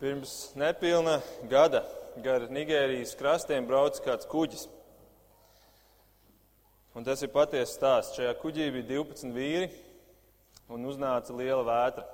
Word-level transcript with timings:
Pirms 0.00 0.52
nepilna 0.54 1.22
gada 1.48 1.80
gar 2.20 2.42
Nigērijas 2.52 3.14
krastiem 3.16 3.64
brauca 3.64 4.02
kāds 4.04 4.28
kuģis. 4.28 4.66
Un 6.92 7.04
tas 7.04 7.22
ir 7.24 7.32
patiesa 7.32 7.72
stāsts. 7.72 8.18
Šajā 8.18 8.34
kuģī 8.42 8.66
bija 8.74 8.90
12 8.90 9.32
vīri 9.32 9.70
un 10.68 10.84
uznāca 10.92 11.32
liela 11.32 11.64
vētra. 11.64 12.04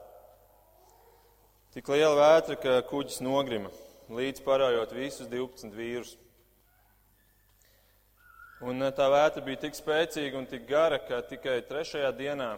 Tik 1.75 1.91
liela 1.91 2.15
vētra, 2.21 2.61
ka 2.63 2.79
kuģis 2.87 3.19
nogrima, 3.27 3.75
līdz 4.15 4.47
parājot 4.47 4.95
visus 4.95 5.27
12 5.27 5.75
vīrus. 5.75 6.17
Un 8.63 8.79
eh, 8.79 8.95
tā 8.95 9.11
vētra 9.11 9.43
bija 9.43 9.65
tik 9.67 9.75
spēcīga 9.75 10.39
un 10.39 10.47
tik 10.47 10.71
gara, 10.71 11.03
ka 11.03 11.25
tikai 11.27 11.65
trešajā 11.67 12.15
dienā 12.15 12.53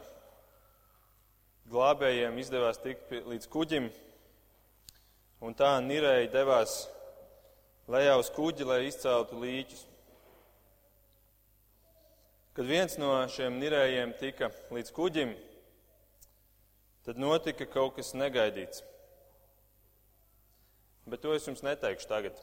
glābējiem 1.72 2.42
izdevās 2.44 2.84
tikt 2.84 3.22
līdz 3.24 3.48
kuģim 3.48 3.94
un 5.44 5.56
tā 5.56 5.74
Nirēja 5.84 6.30
devās 6.32 6.84
lejā 7.90 8.16
uz 8.16 8.30
kuģi, 8.32 8.64
lai 8.68 8.80
izceltu 8.88 9.36
līķus. 9.42 9.82
Kad 12.54 12.70
viens 12.70 12.94
no 13.02 13.10
šiem 13.34 13.58
nirējiem 13.58 14.14
tika 14.20 14.48
līdz 14.72 14.92
kuģim, 14.94 15.34
tad 17.04 17.18
notika 17.20 17.66
kaut 17.68 17.96
kas 17.98 18.14
negaidīts. 18.16 18.84
Bet 21.04 21.20
to 21.20 21.34
es 21.36 21.44
jums 21.44 21.64
neteikšu 21.66 22.08
tagad. 22.08 22.38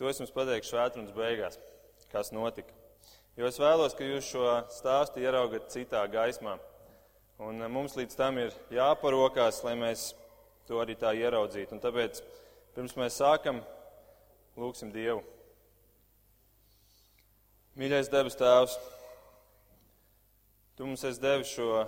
To 0.00 0.08
es 0.10 0.18
jums 0.18 0.32
pateikšu 0.34 0.72
svētdienas 0.72 1.14
beigās, 1.14 1.58
kas 2.10 2.32
notika. 2.34 2.72
Jo 3.38 3.46
es 3.46 3.58
vēlos, 3.60 3.94
ka 3.94 4.06
jūs 4.06 4.26
šo 4.32 4.46
stāstu 4.74 5.22
ieraugat 5.22 5.68
citā 5.70 6.00
gaismā. 6.10 6.56
Un 7.38 7.62
mums 7.70 7.94
līdz 7.94 8.16
tam 8.18 8.40
ir 8.42 8.56
jāparokās, 8.74 9.60
lai 9.62 9.76
mēs 9.78 10.08
to 10.68 10.78
arī 10.82 10.94
tā 11.00 11.14
ieraudzīt. 11.16 11.72
Un 11.74 11.82
tāpēc, 11.82 12.20
pirms 12.76 12.94
mēs 13.00 13.18
sākam, 13.18 13.62
lūgsim 14.58 14.92
Dievu. 14.94 15.24
Mīļais 17.78 18.10
debes 18.12 18.36
Tēvs, 18.38 18.76
Tu 20.78 20.86
mums 20.86 21.02
esi 21.02 21.18
devis 21.18 21.50
šo 21.50 21.80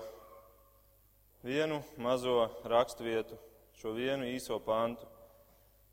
vienu 1.46 1.76
mazo 1.96 2.48
raksturvietu, 2.66 3.36
šo 3.78 3.92
vienu 3.94 4.26
īso 4.26 4.58
pantu, 4.66 5.06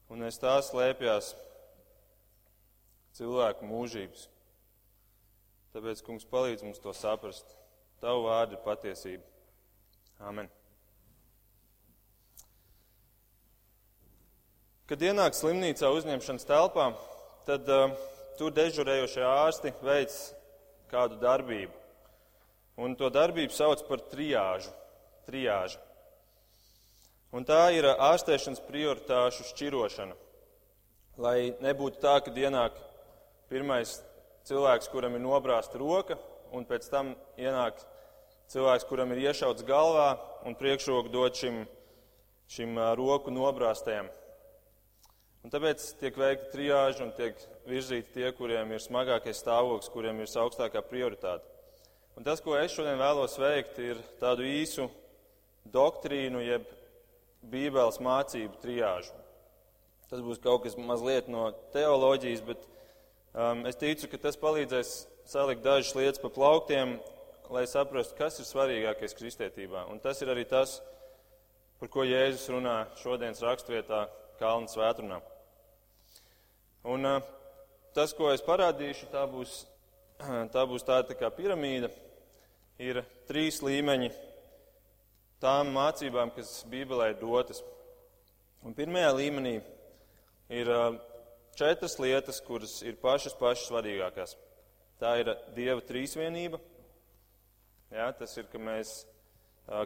un 0.09 0.25
aiz 0.25 0.41
tā 0.41 0.55
slēpjas 0.65 1.35
cilvēku 3.19 3.69
mūžības. 3.69 4.25
Tāpēc, 5.77 6.01
kungs, 6.09 6.25
palīdz 6.25 6.65
mums 6.65 6.81
to 6.81 6.97
saprast. 6.97 7.53
Tavu 8.01 8.25
vārdu 8.31 8.57
ir 8.57 8.65
patiesība. 8.65 9.29
Amen. 10.17 10.49
Kad 14.87 15.01
ienāk 15.03 15.35
slimnīcā 15.35 15.89
uzņemšanas 15.91 16.47
telpā, 16.47 16.85
tad 17.43 17.67
uh, 17.67 17.91
tur 18.39 18.53
dežurējošie 18.55 19.23
ārsti 19.27 19.73
veic 19.83 20.13
kādu 20.87 21.17
darbību. 21.19 21.73
Un 22.79 22.93
to 22.95 23.09
darbību 23.11 23.51
sauc 23.51 23.81
par 23.89 23.99
triāžu. 24.07 24.71
triāžu. 25.27 25.81
Un 27.35 27.43
tā 27.43 27.65
ir 27.75 27.83
ārstēšanas 27.83 28.63
prioritāšu 28.63 29.49
šķirošana. 29.49 30.15
Lai 31.19 31.51
nebūtu 31.59 31.99
tā, 31.99 32.13
ka 32.23 32.31
ienāk 32.31 32.77
pirmais 33.51 33.97
cilvēks, 34.47 34.87
kuram 34.87 35.17
ir 35.17 35.23
nobrāzta 35.25 35.81
roka, 35.81 36.15
un 36.55 36.63
pēc 36.63 36.87
tam 36.87 37.11
ienāk 37.35 37.83
cilvēks, 38.53 38.87
kuram 38.87 39.11
ir 39.11 39.25
iešauts 39.25 39.67
galvā, 39.67 40.13
un 40.47 40.55
priekšroku 40.55 41.11
dod 41.11 41.35
šim, 41.35 41.65
šim 42.47 42.79
roku 42.95 43.35
nobrāztajam. 43.35 44.07
Un 45.47 45.51
tāpēc 45.53 45.83
tiek 45.95 46.17
veikta 46.19 46.49
triāža 46.51 47.05
un 47.05 47.13
tiek 47.15 47.37
virzīti 47.63 48.17
tie, 48.17 48.25
kuriem 48.35 48.73
ir 48.75 48.81
smagākais 48.83 49.37
stāvoklis, 49.39 49.87
kuriem 49.93 50.17
ir 50.19 50.31
augstākā 50.41 50.81
prioritāte. 50.83 51.47
Un 52.19 52.25
tas, 52.27 52.41
ko 52.43 52.57
es 52.59 52.73
šodien 52.75 52.99
vēlos 52.99 53.37
veikt, 53.39 53.79
ir 53.79 54.01
tādu 54.19 54.43
īsu 54.43 54.89
doktrīnu, 55.71 56.41
jeb 56.43 56.65
Bībeles 57.47 58.01
mācību 58.03 58.59
triāžu. 58.59 59.15
Tas 60.09 60.25
būs 60.25 60.43
kaut 60.43 60.65
kas 60.65 60.75
mazliet 60.75 61.31
no 61.31 61.45
teoloģijas, 61.71 62.43
bet 62.49 62.67
um, 63.31 63.63
es 63.71 63.79
ticu, 63.79 64.11
ka 64.11 64.19
tas 64.27 64.41
palīdzēs 64.43 64.93
salikt 65.31 65.63
dažas 65.63 65.95
lietas 65.95 66.25
pa 66.25 66.33
plauktiem, 66.41 66.97
lai 67.55 67.63
saprastu, 67.71 68.19
kas 68.19 68.43
ir 68.43 68.51
svarīgākais 68.51 69.15
kristietībā. 69.15 69.87
Un 69.87 70.03
tas 70.03 70.19
ir 70.19 70.35
arī 70.35 70.43
tas, 70.43 70.81
par 71.79 71.95
ko 71.95 72.03
Jēzus 72.03 72.51
runā 72.51 72.81
šodienas 72.99 73.47
rakstvietā 73.47 74.09
Kalnu 74.43 74.67
svētrunā. 74.75 75.23
Un 76.87 77.03
tas, 77.91 78.13
ko 78.15 78.29
es 78.31 78.39
parādīšu, 78.45 79.09
tā 79.11 79.25
būs, 79.27 79.65
tā 80.53 80.61
būs 80.69 80.85
tāda 80.87 81.09
tā 81.09 81.17
kā 81.19 81.27
piramīda. 81.35 81.89
Ir 82.79 83.01
trīs 83.27 83.57
līmeņi 83.65 84.07
tām 85.43 85.73
mācībām, 85.75 86.31
kas 86.35 86.61
Bībelē 86.71 87.09
ir 87.11 87.19
dotas. 87.19 87.59
Un 88.63 88.77
pirmajā 88.77 89.09
līmenī 89.17 89.57
ir 90.53 90.71
četras 91.59 91.97
lietas, 91.99 92.39
kuras 92.45 92.79
ir 92.85 92.95
pašas 93.01 93.35
pašas 93.35 93.67
svarīgākās. 93.67 94.37
Tā 95.01 95.17
ir 95.19 95.33
Dieva 95.57 95.83
trīsvienība. 95.83 96.61
Jā, 97.91 98.07
tas 98.15 98.39
ir, 98.39 98.47
ka 98.51 98.63
mēs, 98.63 99.01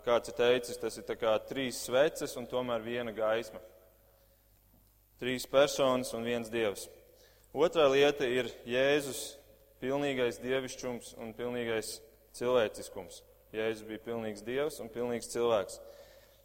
kāds 0.06 0.30
ir 0.30 0.38
teicis, 0.38 0.78
tas 0.78 1.02
ir 1.02 1.18
kā 1.18 1.34
trīs 1.50 1.82
sveces 1.88 2.38
un 2.38 2.46
tomēr 2.52 2.86
viena 2.86 3.16
gaisma 3.16 3.62
trīs 5.22 5.46
personas 5.46 6.16
un 6.18 6.26
viens 6.26 6.50
dievs. 6.50 6.88
Otrā 7.54 7.86
lieta 7.92 8.26
ir 8.26 8.50
Jēzus 8.66 9.36
pilnīgais 9.82 10.40
dievišķums 10.42 11.16
un 11.22 11.36
pilnīgais 11.38 12.00
cilvēciskums. 12.38 13.22
Jēzus 13.54 13.86
bija 13.86 14.02
pilnīgs 14.06 14.42
dievs 14.48 14.80
un 14.82 14.90
pilnīgs 14.90 15.30
cilvēks. 15.34 15.78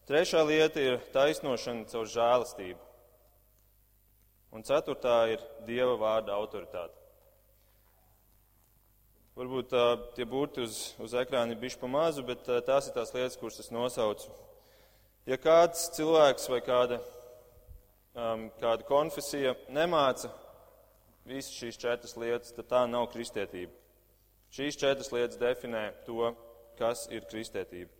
Trešā 0.06 0.42
lieta 0.46 0.82
ir 0.82 1.00
taisnošana 1.14 1.88
caur 1.90 2.10
žēlastību. 2.10 2.82
Un 4.54 4.64
ceturtā 4.66 5.16
ir 5.32 5.42
dieva 5.66 5.96
vārda 6.00 6.36
autoritāte. 6.36 6.94
Varbūt 9.36 9.68
tā, 9.68 9.84
tie 10.16 10.24
burti 10.24 10.62
uz, 10.64 10.94
uz 11.02 11.12
ekrāna 11.16 11.52
ir 11.52 11.60
bijuši 11.60 11.80
pa 11.80 11.88
mazu, 11.92 12.22
bet 12.24 12.46
tās 12.64 12.88
ir 12.88 12.94
tās 12.96 13.12
lietas, 13.12 13.36
kuras 13.36 13.60
es 13.60 13.72
nosaucu. 13.74 14.30
Ja 15.28 15.36
kāds 15.36 15.90
cilvēks 15.96 16.48
vai 16.48 16.62
kāda 16.64 17.00
um, 18.16 18.48
kāda 18.60 18.86
konfesija 18.88 19.54
nemāca 19.72 20.30
visas 21.26 21.54
šīs 21.58 21.78
četras 21.80 22.16
lietas, 22.18 22.54
tad 22.56 22.68
tā 22.70 22.82
nav 22.88 23.10
kristietība. 23.12 23.72
Šīs 24.54 24.78
četras 24.80 25.12
lietas 25.12 25.38
definē 25.40 25.90
to, 26.06 26.32
kas 26.78 27.06
ir 27.12 27.26
kristietība. 27.30 27.90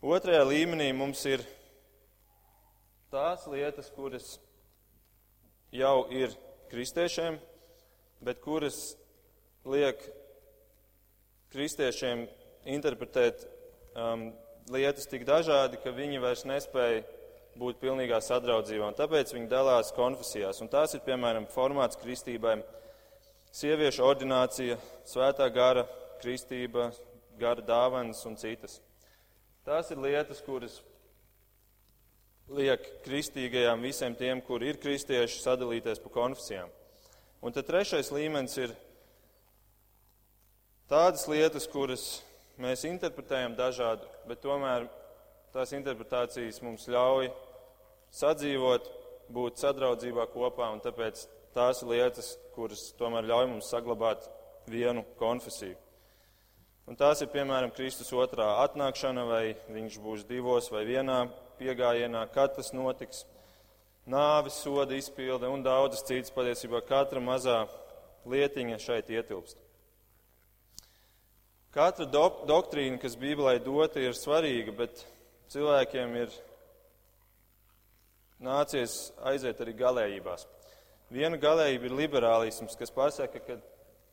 Otrajā 0.00 0.42
līmenī 0.48 0.88
mums 0.96 1.20
ir 1.28 1.44
tās 3.12 3.44
lietas, 3.50 3.90
kuras 3.92 4.38
jau 5.74 6.06
ir 6.14 6.32
kristiešiem, 6.70 7.36
bet 8.24 8.40
kuras 8.40 8.78
liek 9.68 10.00
kristiešiem 11.52 12.24
interpretēt 12.70 13.44
um, 13.98 14.30
lietas 14.72 15.08
tik 15.10 15.26
dažādi, 15.28 15.80
ka 15.82 15.92
viņi 15.92 16.22
vairs 16.22 16.46
nespēja 16.48 17.04
būt 17.58 17.80
pilnīgā 17.82 18.20
sadraudzībā, 18.22 18.90
un 18.90 18.98
tāpēc 18.98 19.32
viņi 19.34 19.50
dalās 19.50 19.90
konfesijās. 19.96 20.60
Un 20.62 20.70
tās 20.70 20.94
ir, 20.94 21.02
piemēram, 21.06 21.48
formāts 21.50 21.98
kristībai, 22.00 22.60
sieviešu 23.54 24.04
ordinācija, 24.06 24.78
svētā 25.08 25.48
gara 25.52 25.86
kristība, 26.22 26.90
gara 27.40 27.64
dāvanas 27.64 28.22
un 28.28 28.36
citas. 28.40 28.78
Tās 29.66 29.90
ir 29.92 30.00
lietas, 30.00 30.40
kuras 30.44 30.80
liek 32.50 32.86
kristīgajām 33.04 33.82
visiem 33.84 34.14
tiem, 34.18 34.40
kuri 34.42 34.72
ir 34.72 34.80
kristieši, 34.82 35.42
sadalīties 35.42 36.00
pa 36.02 36.12
konfesijām. 36.14 36.70
Un 37.40 37.54
tad 37.56 37.68
trešais 37.68 38.10
līmenis 38.12 38.56
ir 38.60 38.72
tādas 40.90 41.26
lietas, 41.30 41.68
kuras 41.70 42.06
mēs 42.60 42.84
interpretējam 42.88 43.54
dažādi, 43.56 44.08
bet 44.28 44.42
tomēr 44.44 44.88
tās 45.54 45.72
interpretācijas 45.76 46.60
mums 46.62 46.88
ļauj 46.90 47.30
sadzīvot, 48.14 48.88
būt 49.30 49.60
sadraudzībā 49.62 50.26
kopā, 50.32 50.70
un 50.74 50.82
tāpēc 50.82 51.26
tās 51.54 51.82
ir 51.82 51.92
lietas, 51.94 52.34
kuras 52.54 52.90
tomēr 52.98 53.28
ļauj 53.30 53.46
mums 53.52 53.70
saglabāt 53.70 54.26
vienu 54.70 55.04
konfesiju. 55.20 55.78
Un 56.90 56.98
tās 56.98 57.20
ir 57.22 57.30
piemēram 57.30 57.70
Kristus 57.70 58.10
otrā 58.10 58.48
atnākšana, 58.64 59.24
vai 59.28 59.44
viņš 59.70 59.98
būs 60.02 60.24
divos 60.26 60.70
vai 60.74 60.82
vienā 60.88 61.20
piegājienā, 61.60 62.24
kad 62.34 62.56
tas 62.56 62.72
notiks, 62.74 63.22
nāvis, 64.10 64.58
soda 64.64 64.96
izpilde 64.98 65.46
un 65.46 65.62
daudzas 65.62 66.02
citas 66.08 66.34
patiesībā 66.34 66.80
katra 66.88 67.22
mazā 67.22 67.60
lietiņa 68.26 68.78
šeit 68.82 69.12
ietilpst. 69.12 69.58
Katra 71.70 72.08
do 72.10 72.24
doktrīna, 72.50 72.98
kas 72.98 73.14
Bībelē 73.14 73.60
dota, 73.62 74.02
ir 74.02 74.16
svarīga, 74.18 74.74
bet 74.74 75.04
cilvēkiem 75.54 76.16
ir 76.24 76.34
nācies 78.44 79.10
aiziet 79.30 79.60
arī 79.60 79.74
galējībās. 79.78 80.46
Viena 81.10 81.38
galējība 81.40 81.88
ir 81.88 81.96
liberālisms, 82.04 82.76
kas 82.78 82.92
pasaka, 82.94 83.40
ka 83.42 83.58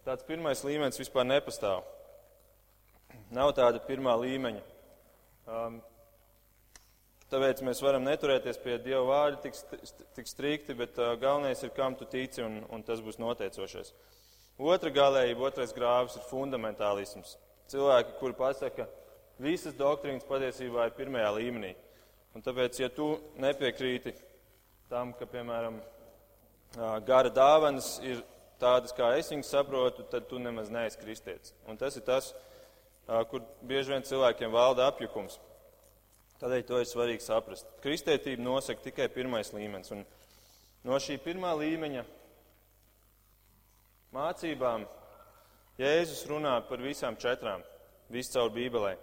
tāds 0.07 0.25
pirmais 0.27 0.63
līmenis 0.65 0.99
vispār 0.99 1.27
nepastāv. 1.27 1.85
Nav 3.33 3.53
tāda 3.57 3.81
pirmā 3.83 4.15
līmeņa. 4.17 4.63
Um, 5.47 5.79
tāpēc 7.31 7.61
mēs 7.63 7.81
varam 7.83 8.03
neturēties 8.07 8.59
pie 8.63 8.77
Dieva 8.83 9.03
vārda 9.07 9.41
tik, 9.45 9.55
tik 10.17 10.29
strikti, 10.31 10.75
bet 10.75 10.97
uh, 10.99 11.13
galvenais 11.19 11.63
ir, 11.63 11.73
kam 11.75 11.95
tu 11.95 12.07
tici, 12.09 12.41
un, 12.43 12.61
un 12.73 12.83
tas 12.87 13.03
būs 13.03 13.19
noteicošais. 13.21 13.93
Otra 14.57 14.89
galējība, 14.89 15.51
otrais 15.51 15.75
grāvis 15.75 16.17
ir 16.17 16.25
fundamentālisms. 16.31 17.35
Cilvēki, 17.69 18.15
kuri 18.17 18.35
pasaka, 18.39 18.87
ka 18.87 19.43
visas 19.43 19.75
doktrīnas 19.77 20.25
patiesībā 20.25 20.87
ir 20.87 20.95
pirmajā 20.97 21.33
līmenī. 21.35 21.75
Un 22.37 22.43
tāpēc, 22.45 22.77
ja 22.77 22.87
tu 22.93 23.15
nepiekrīti 23.41 24.11
tam, 24.91 25.09
ka, 25.17 25.25
piemēram, 25.25 25.79
gara 27.07 27.31
dāvanas 27.33 27.95
ir 28.05 28.19
tādas, 28.61 28.93
kā 28.93 29.07
es 29.17 29.31
viņas 29.33 29.49
saprotu, 29.55 30.05
tad 30.11 30.27
tu 30.29 30.37
nemaz 30.37 30.69
neesi 30.69 30.99
kristietis. 31.01 31.55
Un 31.65 31.81
tas 31.81 31.97
ir 31.97 32.05
tas, 32.05 32.27
kur 33.31 33.41
bieži 33.65 33.95
vien 33.95 34.05
cilvēkiem 34.05 34.53
valda 34.53 34.85
apjukums. 34.91 35.39
Tādēļ 36.37 36.63
to 36.69 36.83
ir 36.83 36.85
svarīgi 36.85 37.25
saprast. 37.25 37.65
Kristietība 37.81 38.45
nosaka 38.45 38.85
tikai 38.85 39.09
pirmais 39.09 39.49
līmenis. 39.55 39.89
Un 39.97 40.05
no 40.85 41.01
šī 41.01 41.17
pirmā 41.23 41.55
līmeņa 41.57 42.05
mācībām 44.13 44.85
Jēzus 45.81 46.21
runā 46.29 46.59
par 46.69 46.85
visām 46.85 47.17
četrām, 47.17 47.65
viscaur 48.13 48.53
Bībelē. 48.53 48.93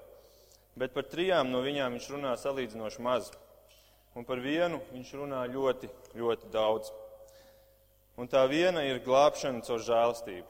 Bet 0.75 0.94
par 0.94 1.06
trijām 1.06 1.53
no 1.53 1.61
viņām 1.62 1.94
viņš 1.94 2.11
runā 2.17 2.35
salīdzinoši 2.38 3.03
maz. 3.06 3.31
Un 4.15 4.26
par 4.26 4.43
vienu 4.43 4.81
viņš 4.93 5.12
runā 5.19 5.44
ļoti, 5.50 5.91
ļoti 6.19 6.50
daudz. 6.55 6.91
Un 8.19 8.31
tā 8.31 8.44
viena 8.50 8.85
ir 8.87 9.03
glābšana 9.03 9.62
caur 9.67 9.82
žēlastību. 9.82 10.47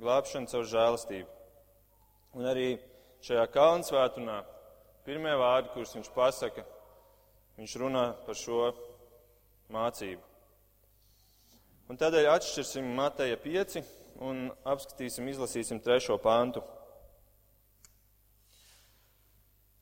Glābšana 0.00 0.50
caur 0.52 0.66
žēlastību. 0.68 1.28
Un 2.36 2.48
arī 2.48 2.68
šajā 3.24 3.46
kalnsvētunā 3.52 4.42
pirmie 5.06 5.32
vārdi, 5.40 5.72
kurus 5.72 5.94
viņš 5.96 6.10
pasaka, 6.12 6.66
viņš 7.56 7.76
runā 7.80 8.06
par 8.26 8.36
šo 8.36 8.72
mācību. 9.72 10.20
Un 11.86 12.00
tādēļ 12.00 12.28
atšķirsim 12.32 12.88
Mateja 12.98 13.38
5 13.40 13.78
un 14.26 14.48
apskatīsim, 14.66 15.28
izlasīsim 15.30 15.80
trešo 15.80 16.16
pāntu. 16.20 16.64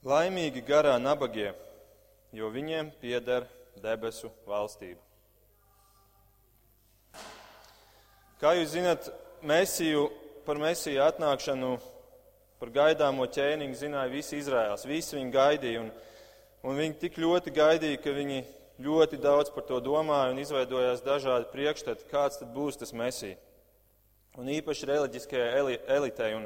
Laimīgi 0.05 0.61
garā 0.61 0.99
nabagie, 1.01 1.55
jo 2.37 2.51
viņiem 2.53 2.91
pieder 3.01 3.47
debesu 3.81 4.29
valstība. 4.45 5.01
Kā 8.37 8.53
jūs 8.59 8.75
zināt, 8.75 9.09
Mēsiju, 9.45 10.03
par 10.45 10.61
Mēsiju 10.61 11.01
atnākšanu, 11.07 11.71
par 12.61 12.73
gaidāmo 12.75 13.25
ķēniņu 13.33 13.79
zināja 13.81 14.13
visi 14.13 14.43
Izraels. 14.43 14.85
Visi 14.85 15.17
viņi 15.17 15.33
gaidīja, 15.33 15.87
un, 15.87 15.89
un 16.69 16.77
viņi 16.83 16.99
tik 17.01 17.17
ļoti 17.25 17.55
gaidīja, 17.57 18.03
ka 18.05 18.13
viņi 18.13 18.43
ļoti 18.85 19.23
daudz 19.25 19.55
par 19.55 19.65
to 19.69 19.81
domāja 19.85 20.35
un 20.35 20.43
izveidojās 20.43 21.01
dažādi 21.05 21.49
priekšstati, 21.53 22.11
kāds 22.13 22.43
tad 22.43 22.53
būs 22.53 22.77
tas 22.81 22.93
Mēsija. 22.93 23.41
Un 24.37 24.53
īpaši 24.53 24.91
reliģiskajai 24.93 25.81
elitei. 25.97 26.33
Un, 26.37 26.45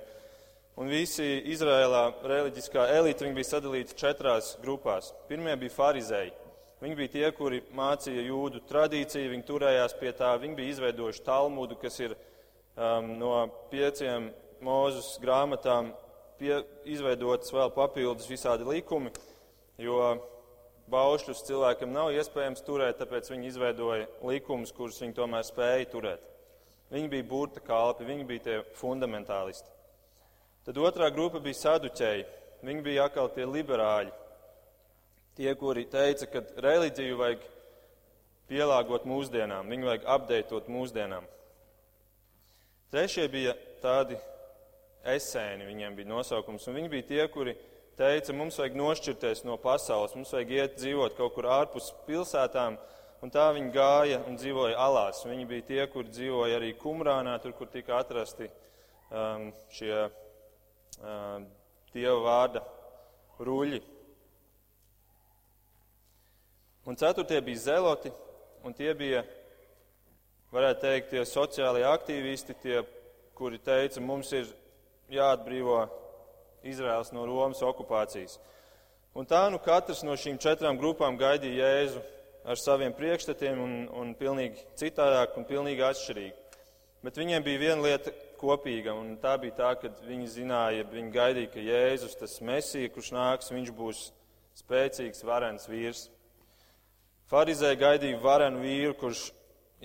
un 0.78 0.90
visi 0.90 1.26
Izrēlā 1.52 2.04
reliģiskā 2.22 2.86
elite 2.94 3.28
bija 3.34 3.50
sadalīti 3.50 3.96
četrās 3.98 4.54
grupās. 4.62 5.10
Pirmie 5.30 5.56
bija 5.58 5.74
farizēji. 5.74 6.34
Viņi 6.78 6.94
bija 6.94 7.10
tie, 7.10 7.28
kuri 7.34 7.58
mācīja 7.74 8.22
jūdu 8.28 8.62
tradīciju, 8.68 9.32
viņi 9.32 9.46
turējās 9.48 9.96
pie 9.98 10.12
tā, 10.14 10.36
viņi 10.38 10.54
bija 10.54 10.74
izveidojuši 10.76 11.24
Talmudu, 11.26 11.74
kas 11.80 11.98
ir 11.98 12.14
um, 12.14 13.16
no 13.18 13.32
pieciem 13.72 14.28
mūzus 14.62 15.16
grāmatām 15.22 15.90
pie, 16.38 16.60
izveidotas 16.86 17.50
vēl 17.54 17.72
papildus 17.74 18.30
visādi 18.30 18.66
likumi, 18.68 19.10
jo 19.82 19.98
baušļus 20.92 21.42
cilvēkam 21.48 21.90
nav 21.92 22.12
iespējams 22.14 22.62
turēt, 22.66 23.00
tāpēc 23.02 23.32
viņi 23.32 23.50
izveidoja 23.50 24.06
likumus, 24.30 24.70
kurus 24.76 25.02
viņi 25.02 25.18
tomēr 25.18 25.42
spēja 25.50 25.90
turēt. 25.90 26.30
Viņi 26.94 27.10
bija 27.10 27.26
burta 27.26 27.60
kalpi, 27.60 28.06
viņi 28.06 28.28
bija 28.30 28.46
tie 28.46 28.60
fundamentālisti. 28.78 29.74
Tad 30.68 30.76
otrā 30.84 31.06
grupa 31.08 31.40
bija 31.40 31.56
saduķēji, 31.56 32.24
viņi 32.60 32.82
bija 32.84 33.06
atkal 33.08 33.30
tie 33.32 33.46
liberāļi, 33.48 34.10
tie, 35.38 35.48
kuri 35.56 35.86
teica, 35.88 36.26
ka 36.28 36.42
reliģiju 36.60 37.16
vajag 37.16 37.46
pielāgot 38.52 39.06
mūsdienām, 39.08 39.70
viņu 39.72 39.88
vajag 39.88 40.04
apdeitot 40.12 40.68
mūsdienām. 40.68 41.24
Trešie 42.92 43.24
bija 43.32 43.56
tādi 43.80 44.20
esēni, 45.08 45.70
viņiem 45.70 45.96
bija 45.96 46.12
nosaukums, 46.12 46.68
un 46.68 46.76
viņi 46.82 46.92
bija 46.98 47.08
tie, 47.14 47.22
kuri 47.32 47.56
teica, 47.96 48.36
mums 48.36 48.60
vajag 48.60 48.76
nošķirties 48.76 49.44
no 49.48 49.56
pasaules, 49.64 50.20
mums 50.20 50.36
vajag 50.36 50.54
iet 50.58 50.78
dzīvot 50.82 51.16
kaut 51.16 51.32
kur 51.40 51.48
ārpus 51.48 51.94
pilsētām, 52.04 52.76
un 53.24 53.32
tā 53.32 53.48
viņi 53.56 53.72
gāja 53.72 54.20
un 54.28 54.36
dzīvoja 54.36 54.76
alās. 54.76 55.24
Viņi 55.24 55.48
bija 55.48 55.70
tie, 55.72 55.82
kuri 55.88 56.12
dzīvoja 56.12 56.60
arī 56.60 56.74
Kumrānā, 56.76 57.40
tur, 57.40 57.56
kur 57.56 57.72
tika 57.72 58.02
atrasti 58.04 58.52
um, 59.08 59.48
šie 59.72 60.10
dieva 61.94 62.18
vārda 62.24 62.62
ruļi. 63.38 63.80
Un 66.88 66.96
ceturtie 66.96 67.40
bija 67.44 67.66
zeloti, 67.66 68.10
un 68.64 68.74
tie 68.74 68.94
bija, 68.96 69.22
varētu 70.54 70.80
teikt, 70.86 71.10
tie 71.12 71.24
sociālie 71.28 71.84
aktīvisti, 71.84 72.56
tie, 72.62 72.80
kuri 73.36 73.60
teica, 73.60 74.00
mums 74.00 74.32
ir 74.32 74.48
jāatbrīvo 75.12 75.82
Izraels 76.68 77.12
no 77.12 77.26
Romas 77.28 77.60
okupācijas. 77.62 78.38
Un 79.18 79.26
tā 79.28 79.44
nu 79.52 79.60
katrs 79.60 80.04
no 80.06 80.16
šīm 80.16 80.38
četrām 80.40 80.78
grupām 80.80 81.18
gaidīja 81.20 81.68
Jēzu 81.68 82.02
ar 82.48 82.60
saviem 82.60 82.94
priekšstatiem 82.96 83.60
un, 83.60 83.72
un 83.92 84.14
pilnīgi 84.16 84.64
citādāk 84.78 85.36
un 85.36 85.46
pilnīgi 85.48 85.84
atšķirīgi. 85.84 86.36
Bet 87.04 87.20
viņiem 87.20 87.44
bija 87.44 87.62
viena 87.62 87.84
lieta 87.84 88.12
kopīga, 88.38 88.94
un 88.96 89.16
tā 89.22 89.34
bija 89.40 89.56
tā, 89.58 89.72
ka 89.80 89.90
viņi 90.06 90.28
zināja, 90.32 90.86
viņi 90.92 91.10
gaidīja, 91.14 91.50
ka 91.52 91.64
Jēzus, 91.64 92.16
tas 92.20 92.38
mesija, 92.44 92.90
kurš 92.94 93.10
nāks, 93.16 93.52
viņš 93.54 93.72
būs 93.76 94.04
spēcīgs, 94.62 95.24
varens 95.26 95.68
vīrs. 95.70 96.06
Farizēji 97.28 97.80
gaidīja 97.82 98.20
varenu 98.22 98.62
vīru, 98.64 98.94
kurš 98.98 99.26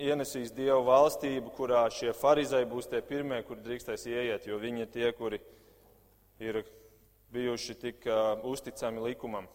ienesīs 0.00 0.54
Dievu 0.54 0.82
valstību, 0.88 1.52
kurā 1.54 1.84
šie 1.92 2.14
farizēji 2.16 2.70
būs 2.70 2.88
tie 2.90 3.02
pirmie, 3.04 3.42
kuri 3.46 3.62
drīkstēs 3.66 4.06
ieiet, 4.10 4.48
jo 4.48 4.58
viņi 4.58 4.86
ir 4.86 4.90
tie, 4.90 5.10
kuri 5.14 5.38
ir 6.42 6.62
bijuši 7.34 7.76
tik 7.78 8.08
uh, 8.08 8.40
uzticami 8.46 9.04
likumam. 9.10 9.46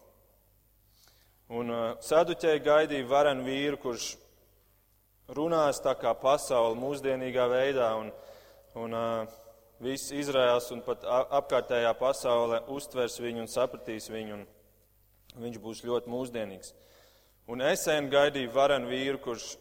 Un 1.50 1.72
uh, 1.74 1.84
saduķēji 2.04 2.64
gaidīja 2.64 3.08
varenu 3.10 3.44
vīru, 3.44 3.80
kurš 3.82 4.12
runās 5.34 5.80
tā 5.82 5.94
kā 5.98 6.12
pasauli 6.18 6.78
mūsdienīgā 6.80 7.46
veidā, 7.50 7.90
un, 8.00 8.10
un 8.74 8.94
uh, 8.94 9.38
viss 9.80 10.12
Izraels 10.12 10.68
un 10.74 10.82
pat 10.84 11.04
apkārtējā 11.40 11.90
pasaule 11.98 12.60
uztvers 12.70 13.18
viņu 13.22 13.44
un 13.44 13.50
sapratīs 13.50 14.10
viņu, 14.12 14.36
un 14.36 15.42
viņš 15.44 15.58
būs 15.62 15.82
ļoti 15.88 16.12
mūsdienīgs. 16.12 16.74
Un 17.50 17.64
esen 17.66 18.10
gaidīju 18.12 18.52
varenu 18.54 18.90
vīru, 18.92 19.18
kurš 19.24 19.56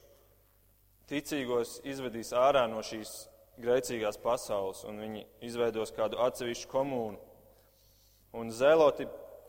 ticīgos 1.10 1.80
izvedīs 1.88 2.34
ārā 2.38 2.68
no 2.70 2.84
šīs 2.86 3.24
grēcīgās 3.60 4.20
pasaules, 4.22 4.84
un 4.86 5.02
viņi 5.02 5.26
izveidos 5.48 5.92
kādu 5.96 6.20
atsevišķu 6.22 6.70
komūnu. 6.70 7.18
Un 8.38 8.52
zeloti 8.54 9.08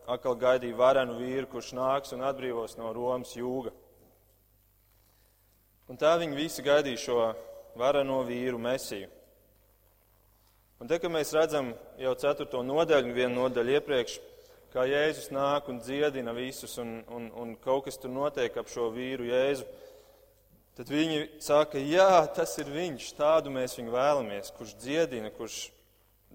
atkal 0.09 0.35
gaidīja 0.41 0.79
varenu 0.79 1.19
vīru, 1.19 1.45
kurš 1.51 1.75
nāks 1.77 2.15
un 2.15 2.25
atbrīvos 2.25 2.79
no 2.79 2.89
Romas 2.95 3.35
jūga. 3.37 3.75
Un 5.91 5.99
tā 5.99 6.15
viņi 6.17 6.37
visi 6.39 6.63
gaidīja 6.65 7.03
šo 7.05 7.19
vareno 7.77 8.21
vīru 8.25 8.57
mesiju. 8.61 9.09
Un 10.81 10.89
te, 10.89 10.97
kad 10.97 11.11
mēs 11.13 11.29
redzam 11.37 11.75
jau 12.01 12.11
ceturto 12.17 12.63
nodaļu, 12.65 13.11
vienu 13.13 13.35
nodaļu 13.43 13.75
iepriekš, 13.75 14.15
kā 14.73 14.87
Jēzus 14.89 15.27
nāk 15.29 15.67
un 15.69 15.77
dziedina 15.77 16.33
visus, 16.33 16.73
un, 16.81 17.03
un, 17.05 17.27
un 17.37 17.51
kaut 17.61 17.85
kas 17.85 17.99
tur 18.01 18.09
notiek 18.09 18.55
ap 18.57 18.71
šo 18.71 18.87
vīru 18.95 19.27
Jēzu, 19.27 19.67
tad 20.79 20.89
viņi 20.89 21.19
saka, 21.45 21.77
jā, 21.77 22.23
tas 22.33 22.55
ir 22.63 22.71
viņš, 22.73 23.11
tādu 23.19 23.53
mēs 23.53 23.77
viņu 23.77 23.93
vēlamies, 23.93 24.49
kurš 24.55 24.71
dziedina, 24.81 25.29
kurš 25.35 25.59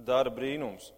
dara 0.07 0.31
brīnums. 0.31 0.93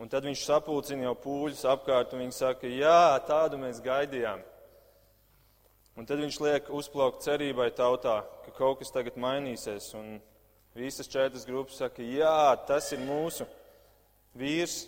Un 0.00 0.08
tad 0.08 0.24
viņš 0.24 0.46
sapulcina 0.48 1.04
jau 1.04 1.14
pūļus 1.20 1.66
apkārt, 1.68 2.16
un 2.16 2.24
viņi 2.24 2.38
saka, 2.38 2.72
jā, 2.72 3.18
tādu 3.28 3.60
mēs 3.60 3.82
gaidījām. 3.84 4.40
Un 6.00 6.08
tad 6.08 6.24
viņš 6.24 6.40
liek 6.46 6.72
uzplaukt 6.72 7.28
cerībai 7.28 7.68
tautā, 7.76 8.22
ka 8.46 8.56
kaut 8.56 8.80
kas 8.80 8.94
tagad 8.96 9.20
mainīsies, 9.20 9.92
un 10.00 10.16
visas 10.78 11.10
četras 11.10 11.46
grupas 11.48 11.80
saka, 11.82 12.04
jā, 12.04 12.54
tas 12.68 12.92
ir 12.94 13.02
mūsu 13.04 13.48
vīrs, 14.38 14.86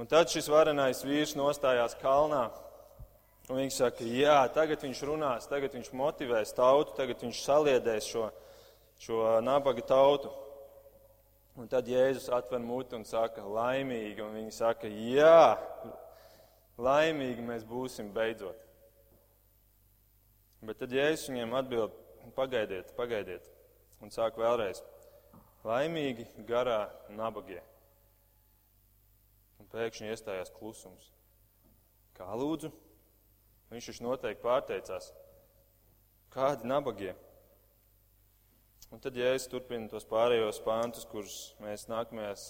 Un 0.00 0.06
tad 0.06 0.30
šis 0.30 0.46
varenais 0.46 1.00
vīrs 1.02 1.32
nostājās 1.34 1.96
kalnā 1.98 2.44
Un 3.50 3.58
viņi 3.58 3.72
saka, 3.74 4.04
jā, 4.06 4.36
tagad 4.54 4.84
viņš 4.86 5.00
runās, 5.08 5.48
tagad 5.50 5.72
viņš 5.74 5.88
motivēs 5.98 6.52
tautu, 6.54 6.94
tagad 6.94 7.18
viņš 7.24 7.40
saliedēs 7.42 8.06
šo, 8.06 8.28
šo 9.02 9.24
nabaga 9.42 9.82
tautu. 9.82 10.30
Un 11.58 11.66
tad 11.68 11.88
Jēzus 11.90 12.28
atver 12.30 12.62
muti 12.62 12.94
un 12.94 13.02
saka, 13.04 13.42
laimīgi, 13.42 14.22
un 14.22 14.36
viņi 14.38 14.54
saka, 14.54 14.86
jā, 14.86 15.58
laimīgi 16.78 17.42
mēs 17.48 17.66
būsim 17.66 18.12
beidzot. 18.14 18.54
Bet 20.62 20.78
tad 20.78 20.94
Jēzus 20.94 21.32
viņiem 21.32 21.58
atbild, 21.58 21.98
pagaidiet, 22.38 22.94
pagaidiet, 22.94 23.50
un 24.00 24.12
sāk 24.12 24.38
vēlreiz, 24.40 24.82
laimīgi 25.66 26.26
garā 26.48 26.88
nabagie. 27.12 27.60
Un 29.60 29.68
pēkšņi 29.72 30.12
iestājās 30.12 30.52
klusums. 30.56 31.10
Kā 32.16 32.28
lūdzu? 32.36 32.72
Viņš 33.70 33.90
taču 33.90 34.06
noteikti 34.06 34.42
pārteicās. 34.42 35.10
Kādi 36.32 36.68
nabagie? 36.68 37.12
Un 38.90 38.98
tad, 39.02 39.14
ja 39.14 39.34
es 39.36 39.46
turpinu 39.46 39.86
tos 39.90 40.06
pārējos 40.10 40.58
pāntus, 40.64 41.06
kurus 41.06 41.36
mēs 41.62 41.86
nākamajās 41.90 42.48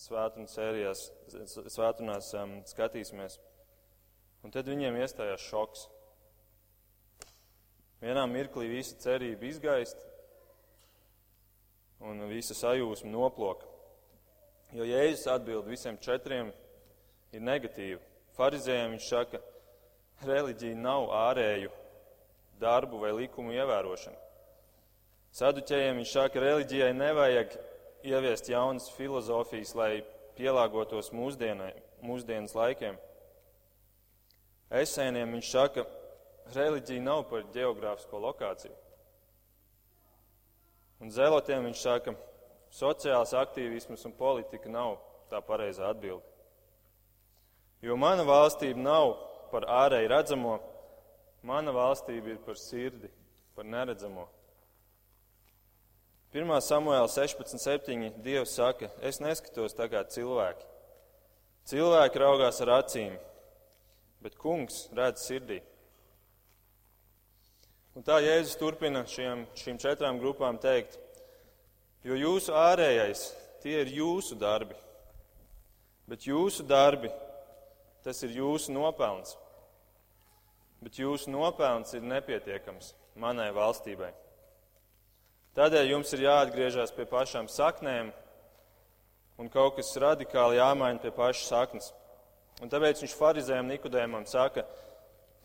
svētdienas 0.00 0.56
sērijās, 0.56 1.04
svētdienās 1.72 2.32
um, 2.40 2.56
skatīsimies, 2.68 3.38
un 4.42 4.54
tad 4.54 4.68
viņiem 4.68 4.98
iestājās 5.00 5.44
šoks. 5.46 5.86
Vienā 8.02 8.26
mirklī 8.28 8.68
visa 8.74 8.98
cerība 9.00 9.46
izgaist, 9.48 10.02
un 12.00 12.26
visa 12.28 12.54
sajūsma 12.56 13.10
noploka. 13.12 13.66
Jo 14.74 14.84
Jēzus 14.84 15.28
atbild 15.30 15.68
visiem 15.70 15.98
četriem 16.02 16.50
ir 17.32 17.42
negatīva. 17.44 18.00
Farizējiem 18.36 18.96
viņš 18.96 19.08
saka, 19.08 19.40
ka 19.40 20.28
reliģija 20.28 20.76
nav 20.76 21.08
ārēju 21.16 21.70
darbu 22.60 23.00
vai 23.00 23.12
likumu 23.16 23.54
ievērošana. 23.56 24.18
Saduķējiem 25.36 26.00
viņš 26.00 26.12
saka, 26.12 26.34
ka 26.34 26.44
reliģijai 26.44 26.92
nevajag 26.96 27.56
ieviest 28.06 28.48
jaunas 28.48 28.88
filozofijas, 28.96 29.74
lai 29.76 30.04
pielāgotos 30.36 31.12
mūsdienai, 31.16 31.72
mūsdienas 32.04 32.54
laikiem. 32.56 32.96
Esēniem 34.82 35.36
viņš 35.36 35.52
saka, 35.52 35.84
ka 35.86 36.56
reliģija 36.56 37.04
nav 37.04 37.26
par 37.30 37.46
geogrāfisko 37.54 38.20
lokāciju. 38.22 38.74
Un 41.02 41.12
zelotiem 41.12 41.66
viņš 41.68 41.82
saka, 41.82 42.14
ka 42.14 42.72
sociāls 42.72 43.34
aktīvisms 43.36 44.04
un 44.08 44.14
politika 44.16 44.70
nav 44.72 44.96
tā 45.30 45.42
pareizā 45.44 45.90
atbilde. 45.90 46.24
Jo 47.84 47.96
mana 48.00 48.24
valstība 48.26 48.80
nav 48.80 49.12
par 49.52 49.66
ārēji 49.68 50.08
redzamo, 50.10 50.56
mana 51.46 51.74
valstība 51.74 52.32
ir 52.32 52.40
par 52.42 52.56
sirdi, 52.58 53.10
par 53.54 53.68
neredzamo. 53.68 54.26
1. 56.36 56.50
samuēlā 56.60 57.06
16.7. 57.08 58.10
Dievs 58.24 58.56
saka, 58.58 58.90
es 59.00 59.20
neskatos 59.22 59.76
tā 59.76 59.86
kā 59.88 60.02
cilvēki. 60.10 60.66
Cilvēki 61.70 62.20
raugās 62.20 62.60
ar 62.64 62.74
acīm, 62.80 63.14
bet 64.22 64.36
kungs 64.40 64.86
redz 64.96 65.24
sirdī. 65.24 65.60
Un 67.96 68.04
tā 68.04 68.18
Jēzus 68.20 68.58
turpina 68.60 69.06
šiem, 69.08 69.46
šīm 69.56 69.80
četrām 69.80 70.20
grupām 70.20 70.58
teikt, 70.60 70.98
jo 72.04 72.18
jūsu 72.18 72.52
ārējais, 72.52 73.30
tie 73.64 73.80
ir 73.80 73.94
jūsu 74.02 74.36
darbi, 74.36 74.76
bet 76.06 76.28
jūsu 76.28 76.66
darbi, 76.68 77.08
tas 78.04 78.20
ir 78.22 78.36
jūsu 78.36 78.76
nopelns 78.76 79.34
bet 80.86 81.00
jūsu 81.00 81.32
nopelns 81.32 81.94
ir 81.96 82.04
nepietiekams 82.06 82.92
manai 83.18 83.48
valstībai. 83.54 84.12
Tādēļ 85.56 85.92
jums 85.94 86.12
ir 86.14 86.26
jāatgriežas 86.26 86.92
pie 86.94 87.06
pašām 87.08 87.48
saknēm 87.50 88.12
un 89.40 89.48
kaut 89.52 89.78
kas 89.78 89.94
radikāli 89.98 90.60
jāmaina 90.60 91.00
pie 91.02 91.10
pašas 91.16 91.48
saknes. 91.50 91.88
Un 92.62 92.70
tāpēc 92.72 93.02
viņš 93.02 93.16
farizējiem 93.18 93.72
Nikodēmam 93.72 94.28
saka, 94.28 94.62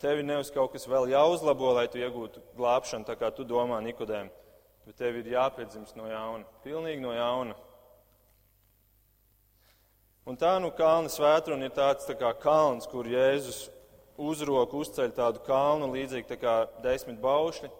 tevi 0.02 0.24
nevis 0.26 0.50
kaut 0.54 0.74
kas 0.74 0.88
vēl 0.90 1.12
jāuzlabo, 1.12 1.72
lai 1.76 1.86
tu 1.90 2.00
iegūtu 2.02 2.42
glābšanu, 2.58 3.06
tā 3.06 3.14
kā 3.18 3.30
tu 3.34 3.46
domā 3.46 3.78
Nikodēm, 3.84 4.30
bet 4.86 4.98
tev 4.98 5.20
ir 5.20 5.30
jāpiedzimst 5.36 5.96
no 5.98 6.08
jauna, 6.10 6.42
pilnīgi 6.64 7.04
no 7.04 7.14
jauna. 7.14 7.54
Un 10.26 10.38
tā 10.38 10.52
nu 10.62 10.70
kalna 10.74 11.10
svētruna 11.10 11.66
ir 11.66 11.74
tāds 11.74 12.06
tā 12.06 12.14
kā 12.18 12.30
kalns, 12.42 12.86
kur 12.90 13.08
Jēzus 13.10 13.64
uzroku 14.18 14.82
uzceļ 14.82 15.14
tādu 15.16 15.42
kalnu, 15.46 15.90
līdzīgi 15.94 16.28
tā 16.28 16.38
kā 16.38 16.56
desmit 16.84 17.18
baušļi, 17.22 17.70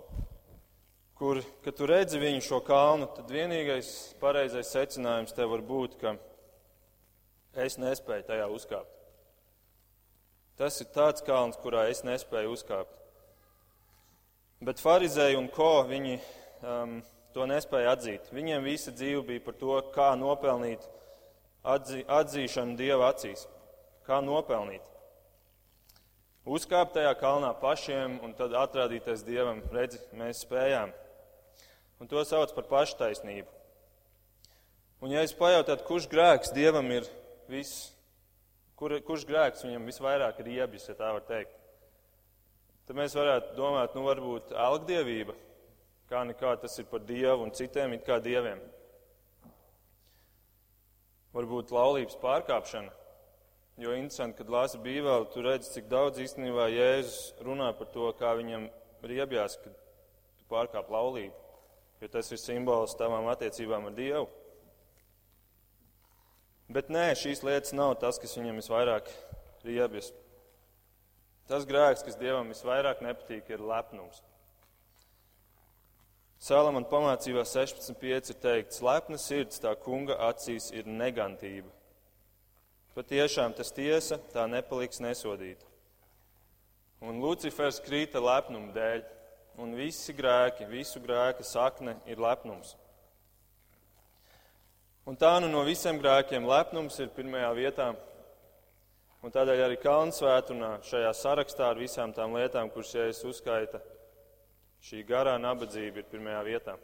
kur, 1.18 1.42
kad 1.62 1.78
tu 1.78 1.86
redzi 1.86 2.18
viņu 2.22 2.42
šo 2.42 2.58
kalnu, 2.66 3.06
tad 3.14 3.30
vienīgais 3.30 3.92
pareizais 4.22 4.72
secinājums 4.74 5.34
tev 5.36 5.54
var 5.54 5.62
būt, 5.68 5.94
ka 6.00 6.16
es 7.62 7.78
nespēju 7.78 8.26
tajā 8.30 8.50
uzkāpt. 8.50 9.01
Tas 10.60 10.80
ir 10.82 10.90
tāds 10.92 11.24
kalns, 11.24 11.56
kurā 11.62 11.86
es 11.90 12.02
nespēju 12.04 12.52
uzkāpt. 12.52 12.98
Bet 14.62 14.82
farizēji 14.82 15.38
un 15.40 15.48
ko 15.50 15.82
viņi 15.88 16.18
um, 16.62 16.98
to 17.34 17.46
nespēja 17.48 17.96
atzīt. 17.96 18.28
Viņiem 18.34 18.62
visa 18.66 18.92
dzīve 18.94 19.24
bija 19.30 19.42
par 19.46 19.56
to, 19.58 19.78
kā 19.94 20.12
nopelnīt 20.20 20.84
atzī, 21.64 22.04
atzīšanu 22.06 22.76
Dieva 22.78 23.10
acīs. 23.10 23.46
Kā 24.06 24.20
nopelnīt. 24.22 24.84
Uzkāpt 26.42 26.96
tajā 26.96 27.12
kalnā 27.20 27.52
pašiem 27.58 28.18
un 28.26 28.34
tad 28.34 28.54
atrādīties 28.58 29.22
Dievam, 29.26 29.60
redzi, 29.70 30.00
mēs 30.18 30.42
spējām. 30.42 30.90
Un 32.02 32.10
to 32.10 32.22
sauc 32.26 32.50
par 32.56 32.66
paštaisnību. 32.66 33.46
Un 35.02 35.14
ja 35.14 35.22
es 35.22 35.34
pajautātu, 35.38 35.86
kurš 35.86 36.08
grēks 36.10 36.50
Dievam 36.54 36.90
ir 36.94 37.06
viss, 37.50 37.92
kur, 38.82 38.96
kurš 39.06 39.24
grēks 39.30 39.62
viņam 39.62 39.86
visvairāk 39.86 40.40
ir 40.42 40.48
iebis, 40.58 40.88
ja 40.90 40.96
tā 40.98 41.12
var 41.14 41.22
teikt, 41.28 41.54
tad 42.88 42.98
mēs 42.98 43.14
varētu 43.14 43.54
domāt, 43.54 43.94
nu 43.94 44.02
varbūt 44.08 44.50
algdievība, 44.58 45.36
kā 46.10 46.24
nekā 46.26 46.56
tas 46.64 46.74
ir 46.82 46.90
par 46.90 47.06
Dievu 47.06 47.46
un 47.46 47.54
citiem 47.54 47.94
it 47.94 48.02
kā 48.08 48.18
dieviem. 48.18 48.58
Varbūt 51.32 51.70
laulības 51.72 52.18
pārkāpšana, 52.20 52.90
Jo 53.80 53.94
interesanti, 53.96 54.36
kad 54.36 54.50
lāsi 54.52 54.78
bībeli, 54.84 55.30
tu 55.32 55.40
redzi, 55.42 55.70
cik 55.72 55.86
daudz 55.88 56.20
īstenībā 56.20 56.66
Jēzus 56.68 57.32
runā 57.40 57.70
par 57.78 57.88
to, 57.94 58.10
kā 58.18 58.34
viņam 58.36 58.66
riebjās, 59.08 59.56
kad 59.62 59.72
tu 59.72 60.48
pārkāp 60.52 60.90
laulību. 60.92 61.32
Jo 62.02 62.10
tas 62.12 62.28
ir 62.34 62.40
simbols 62.42 62.92
tavām 63.00 63.30
attiecībām 63.32 63.88
ar 63.88 63.96
Dievu. 63.96 64.28
Bet 66.72 66.88
nē, 66.92 67.10
šīs 67.18 67.42
lietas 67.44 67.74
nav 67.76 67.96
tas, 68.00 68.18
kas 68.22 68.36
viņam 68.38 68.60
visvairāk 68.62 69.10
riebjas. 69.66 70.12
Tas 71.50 71.66
grēks, 71.68 72.04
kas 72.06 72.16
Dievam 72.20 72.48
visvairāk 72.52 73.02
nepatīk, 73.04 73.50
ir 73.52 73.64
lepnums. 73.66 74.22
Salamana 76.42 76.88
pamācībā 76.90 77.44
16.5 77.46 78.32
ir 78.32 78.40
teikts, 78.42 78.82
lepna 78.82 79.20
sirds 79.20 79.62
tā 79.62 79.76
kunga 79.78 80.16
acīs 80.30 80.72
ir 80.74 80.88
negantība 80.88 81.70
Patiešām 82.92 83.54
tas 83.56 83.70
tiesa, 83.72 84.18
tā 84.34 84.42
nepaliks 84.44 84.98
nesodīta. 85.00 85.64
Un 87.00 87.22
Lucifers 87.24 87.78
krīta 87.80 88.20
lepnuma 88.20 88.68
dēļ, 88.74 89.00
un 89.64 89.72
visi 89.78 90.12
grēki, 90.12 90.66
visu 90.68 91.00
grēka 91.00 91.44
sakne 91.46 91.96
ir 92.04 92.20
lepnums. 92.20 92.74
Un 95.02 95.16
tā 95.18 95.32
nu 95.42 95.48
no 95.50 95.64
visiem 95.66 95.96
grēkiem 95.98 96.44
lepnums 96.46 97.00
ir 97.02 97.08
pirmajā 97.10 97.48
vietā, 97.58 97.88
un 99.18 99.34
tādēļ 99.34 99.64
arī 99.64 99.78
Kalnsvētunā 99.82 100.76
šajā 100.86 101.10
sarakstā 101.18 101.72
ar 101.72 101.80
visām 101.80 102.14
tām 102.14 102.36
lietām, 102.38 102.70
kuras 102.70 102.94
Jēzus 102.94 103.26
uzskaita, 103.32 103.80
šī 104.86 105.02
garā 105.08 105.34
nabadzība 105.42 106.04
ir 106.04 106.08
pirmajā 106.12 106.44
vietā. 106.46 106.76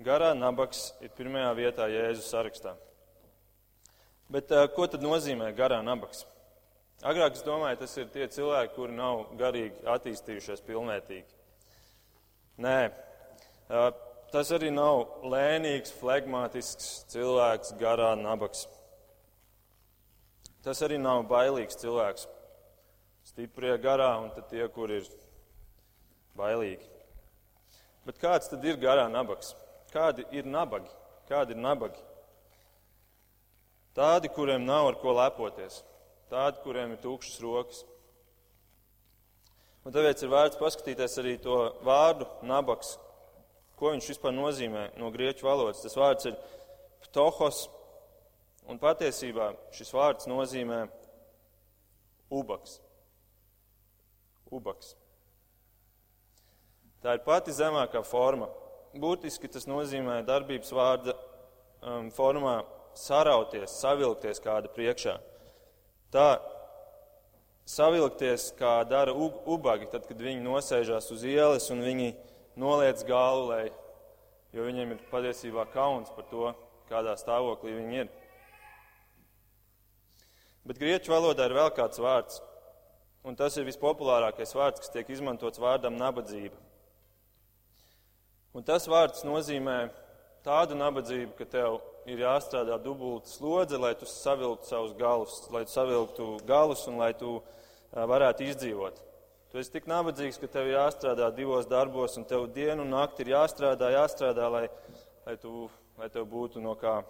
Garā 0.00 0.32
nabaks 0.32 0.86
ir 1.04 1.12
pirmajā 1.20 1.52
vietā 1.60 1.92
Jēzus 1.92 2.32
sarakstā. 2.32 2.72
Bet 4.32 4.48
uh, 4.56 4.64
ko 4.72 4.88
tad 4.88 5.04
nozīmē 5.04 5.52
garā 5.52 5.82
nabaks? 5.84 6.24
Agrāk 7.04 7.36
es 7.36 7.44
domāju, 7.44 7.82
tas 7.82 8.00
ir 8.00 8.08
tie 8.12 8.24
cilvēki, 8.32 8.72
kuri 8.72 8.96
nav 8.96 9.26
garīgi 9.36 9.84
attīstījušies 9.84 10.64
pilnvērtīgi. 10.64 11.28
Nē, 12.64 12.78
uh, 13.68 13.90
tas 14.32 14.50
arī 14.54 14.70
nav 14.74 15.22
lēnīgs, 15.26 15.92
flegmātisks 16.00 16.90
cilvēks, 17.12 17.74
garā 17.80 18.12
nabaks. 18.18 18.66
Tas 20.64 20.82
arī 20.86 20.98
nav 21.00 21.24
bailīgs 21.30 21.78
cilvēks. 21.80 22.26
Stiprie 23.30 23.76
garā 23.82 24.12
un 24.22 24.30
tie, 24.50 24.64
kur 24.74 24.90
ir 24.92 25.06
bailīgi. 26.38 26.86
Bet 28.06 28.18
kāds 28.20 28.50
tad 28.50 28.64
ir 28.64 28.80
garā 28.80 29.06
nabaks? 29.12 29.54
Kādi 29.92 30.24
ir 30.34 30.48
nabagi? 30.48 30.90
Kādi 31.28 31.54
ir 31.54 31.62
nabagi? 31.62 32.00
Tādi, 33.94 34.30
kuriem 34.32 34.64
nav 34.66 34.92
ar 34.92 34.98
ko 35.02 35.12
lepoties, 35.18 35.82
tādi, 36.30 36.62
kuriem 36.64 36.94
ir 36.94 37.02
tukšas 37.02 37.40
rokas, 37.42 37.84
Un 39.80 39.94
tāpēc 39.94 40.20
ir 40.20 40.28
vērts 40.28 40.58
paskatīties 40.60 41.14
arī 41.22 41.38
to 41.40 41.56
vārdu 41.86 42.26
nabaks, 42.44 42.98
ko 43.80 43.94
viņš 43.94 44.12
vispār 44.12 44.34
nozīmē 44.36 44.90
no 45.00 45.10
grieķu 45.14 45.48
valodas. 45.48 45.80
Tas 45.80 45.96
vārds 45.96 46.28
ir 46.28 46.36
ptohos, 47.06 47.64
un 48.68 48.78
patiesībā 48.80 49.54
šis 49.74 49.92
vārds 49.96 50.28
nozīmē 50.30 50.84
ubaks. 52.30 52.78
Ubaks. 54.50 54.94
Tā 57.00 57.16
ir 57.16 57.24
pati 57.24 57.54
zemākā 57.56 58.02
forma. 58.04 58.50
Būtiski 59.00 59.48
tas 59.48 59.64
nozīmē 59.70 60.20
darbības 60.26 60.72
vārda 60.74 61.14
um, 61.16 62.10
formā 62.12 62.60
sarauties, 62.98 63.72
savilkties 63.80 64.42
kāda 64.42 64.68
priekšā. 64.74 65.14
Tā 66.10 66.28
savilkties, 67.70 68.50
kā 68.58 68.80
dara 68.90 69.14
ubagi, 69.14 69.88
tad, 69.92 70.08
kad 70.08 70.18
viņi 70.18 70.42
nosēžās 70.42 71.08
uz 71.14 71.24
ielas 71.24 71.70
un 71.70 71.84
viņi 71.86 72.10
noliec 72.58 73.02
galvu, 73.06 73.50
lai, 73.50 73.64
jo 74.54 74.66
viņiem 74.66 74.94
ir 74.94 75.04
patiesībā 75.10 75.66
kauns 75.74 76.10
par 76.16 76.26
to, 76.30 76.50
kādā 76.90 77.14
stāvoklī 77.18 77.76
viņi 77.76 78.02
ir. 78.04 78.10
Bet 80.66 80.80
grieķu 80.80 81.12
valodā 81.12 81.46
ir 81.48 81.56
vēl 81.56 81.70
kāds 81.74 82.00
vārds, 82.02 82.40
un 83.24 83.36
tas 83.38 83.56
ir 83.56 83.68
vispopulārākais 83.68 84.54
vārds, 84.56 84.82
kas 84.82 84.92
tiek 84.92 85.08
izmantots 85.10 85.60
vārdam 85.62 85.96
nabadzība. 86.00 86.56
Un 88.54 88.66
tas 88.66 88.88
vārds 88.90 89.22
nozīmē 89.22 89.78
tādu 90.44 90.74
nabadzību, 90.78 91.36
ka 91.38 91.46
tev 91.46 91.78
ir 92.10 92.22
jāstrādā 92.24 92.78
dubulta 92.82 93.30
slodze, 93.30 93.78
lai 93.78 93.92
tu 93.98 94.08
savilktu 94.08 94.66
savus 94.66 94.96
galus, 94.98 95.36
lai 95.54 95.62
tu 95.68 95.74
savilktu 95.74 96.28
galus 96.48 96.86
un 96.90 96.98
lai 97.00 97.12
tu 97.14 97.38
varētu 97.92 98.48
izdzīvot. 98.50 98.98
Tu 99.50 99.58
esi 99.58 99.72
tik 99.74 99.88
nabadzīgs, 99.90 100.36
ka 100.38 100.46
tev 100.46 100.68
jāstrādā 100.70 101.26
divos 101.34 101.66
darbos, 101.66 102.14
un 102.20 102.26
tev 102.30 102.44
dienu 102.54 102.84
un 102.84 102.92
nakti 102.94 103.24
ir 103.24 103.32
jāstrādā, 103.32 103.88
jāstrādā, 103.96 104.46
lai, 104.46 104.66
lai, 105.26 105.34
tu, 105.42 105.64
lai 105.98 106.06
tev 106.14 106.28
būtu 106.30 106.62
no 106.62 106.76
kā 106.78 107.00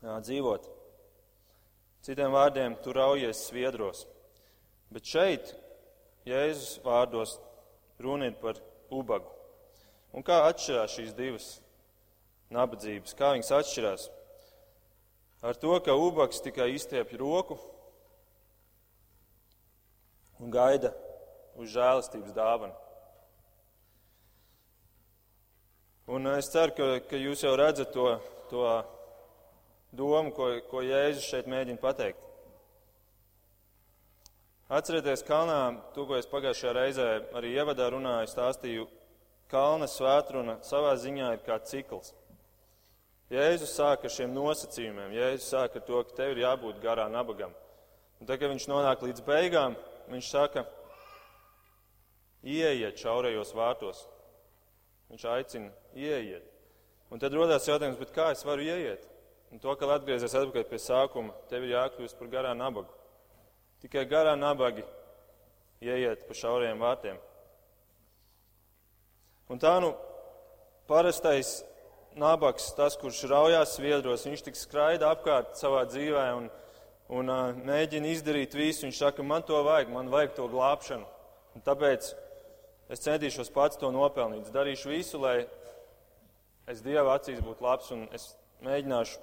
jā, 0.00 0.14
dzīvot. 0.24 0.68
Citiem 2.08 2.32
vārdiem, 2.32 2.78
tu 2.80 2.94
raujies 2.96 3.42
sviedros. 3.50 4.06
Bet 4.88 5.04
šeit, 5.04 5.52
Jēzus 6.24 6.78
vārdos, 6.86 7.36
runa 8.00 8.30
ir 8.30 8.40
par 8.40 8.56
ubagu. 8.88 9.28
Un 10.16 10.24
kā 10.24 10.40
atšķirās 10.48 10.96
šīs 10.96 11.12
divas 11.18 11.50
nabadzības. 12.48 13.12
Kā 13.20 13.34
viņas 13.36 13.52
atšķirās? 13.58 14.08
Ar 15.44 15.60
to, 15.60 15.76
ka 15.84 15.92
ubaks 16.00 16.40
tikai 16.48 16.70
izstiepj 16.78 17.20
roku 17.20 17.60
un 20.40 20.48
gaida 20.52 20.94
uz 21.60 21.74
žēlastības 21.74 22.32
dāvanu. 22.36 22.76
Un 26.10 26.26
es 26.32 26.48
ceru, 26.50 26.74
ka, 26.74 26.86
ka 27.06 27.18
jūs 27.20 27.44
jau 27.44 27.52
redzat 27.54 27.92
to, 27.94 28.08
to 28.50 28.64
domu, 29.94 30.32
ko, 30.34 30.48
ko 30.70 30.82
Jēzus 30.82 31.28
šeit 31.28 31.50
mēģina 31.50 31.78
pateikt. 31.82 32.24
Atcerieties, 34.70 35.22
kalnā, 35.26 35.60
to, 35.94 36.06
ko 36.06 36.16
es 36.18 36.28
pagājušajā 36.30 36.72
reizē 36.74 37.06
arī 37.38 37.52
ievadā 37.58 37.88
runāju, 37.90 38.30
stāstīju, 38.30 38.88
kalna 39.50 39.86
svētruna 39.90 40.60
savā 40.66 40.96
ziņā 40.98 41.32
ir 41.34 41.40
kā 41.46 41.58
cikls. 41.66 42.12
Jēzus 43.30 43.76
sāk 43.78 44.06
ar 44.06 44.10
šiem 44.14 44.34
nosacījumiem. 44.34 45.14
Jēzus 45.14 45.50
sāk 45.52 45.78
ar 45.78 45.86
to, 45.86 46.02
ka 46.06 46.16
tev 46.16 46.34
ir 46.34 46.42
jābūt 46.42 46.82
garā 46.82 47.06
nabagam. 47.10 47.54
Un 48.18 48.26
tad, 48.26 48.38
kad 48.38 48.50
viņš 48.50 48.66
nonāk 48.70 49.02
līdz 49.06 49.22
beigām, 49.26 49.78
viņš 50.10 50.30
saka, 50.30 50.66
ieiet 52.44 53.00
šaurajos 53.00 53.54
vārtos. 53.56 54.04
Viņš 55.10 55.26
aicina, 55.32 55.72
ieiet. 55.94 56.46
Un 57.10 57.18
tad 57.18 57.34
rodās 57.34 57.66
jautājums, 57.66 58.12
kā 58.14 58.30
es 58.34 58.44
varu 58.46 58.62
ieiet? 58.62 59.06
Un 59.50 59.58
to, 59.58 59.72
ka 59.74 59.88
atgriezies 59.90 60.36
atpakaļ 60.38 60.66
pie 60.70 60.78
sākuma, 60.78 61.34
tev 61.50 61.66
ir 61.66 61.74
jākļūst 61.74 62.18
par 62.18 62.30
garā 62.30 62.52
nabagu. 62.54 62.92
Tikai 63.82 64.04
garā 64.06 64.36
nabagi 64.38 64.84
ieiet 65.82 66.22
pa 66.28 66.36
šaurajiem 66.36 66.78
vārtiem. 66.78 67.18
Un 69.50 69.58
tā 69.58 69.72
nu 69.82 69.90
parastais 70.86 71.64
nabaks, 72.18 72.68
tas, 72.78 72.94
kurš 73.00 73.24
raujās 73.30 73.74
sviedros, 73.74 74.26
viņš 74.28 74.44
tik 74.46 74.58
skraida 74.58 75.10
apkārt 75.10 75.58
savā 75.58 75.82
dzīvē 75.90 76.26
un, 76.36 76.46
un 77.10 77.32
uh, 77.32 77.56
mēģina 77.66 78.12
izdarīt 78.14 78.54
visu. 78.54 78.84
Viņš 78.86 79.02
saka, 79.02 79.26
man 79.26 79.42
to 79.46 79.58
vajag, 79.66 79.90
man 79.90 80.12
vajag 80.12 80.36
to 80.38 80.46
glābšanu. 80.52 81.08
Un 81.58 81.66
tāpēc 81.66 82.12
es 82.90 83.02
centīšos 83.06 83.52
pats 83.54 83.78
to 83.80 83.90
nopelnīt. 83.94 84.46
Es 84.46 84.54
darīšu 84.54 84.92
visu, 84.92 85.20
lai 85.22 85.44
es 86.70 86.82
Dieva 86.84 87.16
acīs 87.16 87.42
būtu 87.44 87.64
labs 87.64 87.90
un 87.94 88.06
es 88.14 88.32
mēģināšu 88.66 89.18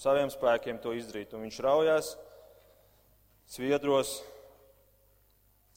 saviem 0.00 0.30
spēkiem 0.32 0.80
to 0.82 0.94
izdarīt. 0.96 1.34
Un 1.34 1.46
viņš 1.46 1.60
raujās 1.64 2.14
sviedros, 3.48 4.18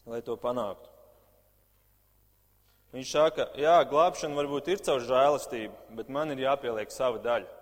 lai 0.09 0.21
to 0.25 0.35
panāktu. 0.41 0.89
Viņš 2.89 3.09
saka, 3.13 3.45
jā, 3.61 3.75
glābšana 3.85 4.33
varbūt 4.33 4.71
ir 4.73 4.81
caur 4.81 5.03
žēlastību, 5.05 5.75
bet 5.99 6.07
man 6.09 6.33
ir 6.33 6.41
jāpieliek 6.47 6.89
sava 6.89 7.21
daļa. 7.21 7.57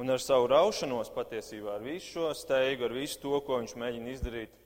Un 0.00 0.12
ar 0.12 0.20
savu 0.20 0.48
raušanos 0.52 1.12
patiesībā, 1.12 1.76
ar 1.76 1.84
visu 1.84 2.14
šo 2.14 2.30
steigu, 2.36 2.84
ar 2.88 2.96
visu 2.96 3.20
to, 3.20 3.36
ko 3.44 3.60
viņš 3.60 3.76
mēģina 3.80 4.12
izdarīt, 4.12 4.56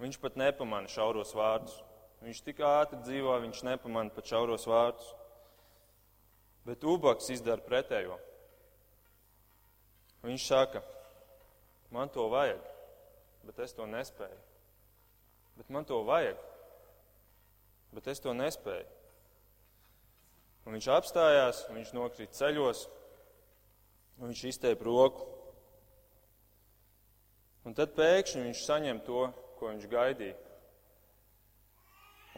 viņš 0.00 0.18
pat 0.20 0.36
nepamana 0.40 0.88
šauros 0.92 1.32
vārdus. 1.36 1.76
Viņš 2.20 2.42
tik 2.44 2.60
ātri 2.66 3.00
dzīvo, 3.04 3.38
viņš 3.46 3.62
nepamana 3.64 4.12
pat 4.12 4.28
šauros 4.28 4.66
vārdus. 4.68 5.08
Bet 6.66 6.84
ubaks 6.84 7.30
izdara 7.32 7.64
pretējo. 7.64 8.18
Viņš 10.26 10.44
saka, 10.44 10.82
man 11.90 12.12
to 12.12 12.26
vajag, 12.28 12.60
bet 13.48 13.64
es 13.64 13.72
to 13.72 13.88
nespēju. 13.88 14.40
Bet 15.56 15.72
man 15.72 15.88
to 15.88 16.02
vajag 16.04 16.36
bet 17.92 18.06
es 18.10 18.22
to 18.22 18.34
nespēju. 18.36 18.86
Un 20.66 20.76
viņš 20.76 20.88
apstājās, 20.92 21.64
viņš 21.72 21.92
nokrīt 21.96 22.36
ceļos, 22.36 22.84
un 24.20 24.30
viņš 24.30 24.42
izteipa 24.52 24.86
roku. 24.86 25.26
Un 27.66 27.76
tad 27.76 27.94
pēkšņi 27.96 28.44
viņš 28.46 28.62
saņem 28.66 29.02
to, 29.06 29.26
ko 29.58 29.72
viņš 29.72 29.88
gaidīja. 29.90 30.36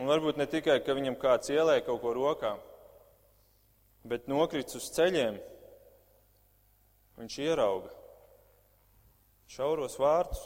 Un 0.01 0.09
varbūt 0.09 0.39
ne 0.41 0.47
tikai, 0.49 0.79
ka 0.85 0.97
viņam 0.97 1.19
kāds 1.21 1.53
ielēja 1.53 1.85
kaut 1.85 2.01
ko 2.01 2.15
rokā, 2.17 2.53
bet 4.09 4.31
nokrits 4.31 4.79
uz 4.79 4.89
ceļiem, 4.97 5.37
viņš 7.21 7.39
ierauga 7.45 7.93
šauros 9.53 9.99
vārtus. 10.01 10.41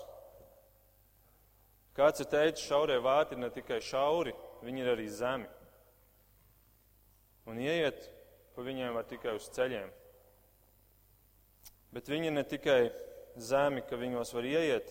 Kāds 1.97 2.21
ir 2.21 2.29
teicis, 2.29 2.67
šaurie 2.67 2.99
vārti 3.01 3.37
ir 3.37 3.41
ne 3.41 3.49
tikai 3.55 3.79
šauri, 3.81 4.35
viņi 4.67 4.83
ir 4.83 4.91
arī 4.93 5.07
zemi. 5.09 5.49
Un 7.47 7.63
ieiet 7.63 8.11
pa 8.57 8.65
viņiem 8.67 8.93
var 8.97 9.07
tikai 9.09 9.37
uz 9.39 9.47
ceļiem. 9.55 9.89
Bet 11.95 12.11
viņi 12.11 12.29
ir 12.29 12.35
ne 12.35 12.45
tikai 12.45 12.81
zemi, 13.41 13.85
ka 13.87 13.97
viņos 13.97 14.35
var 14.37 14.49
ieiet, 14.49 14.91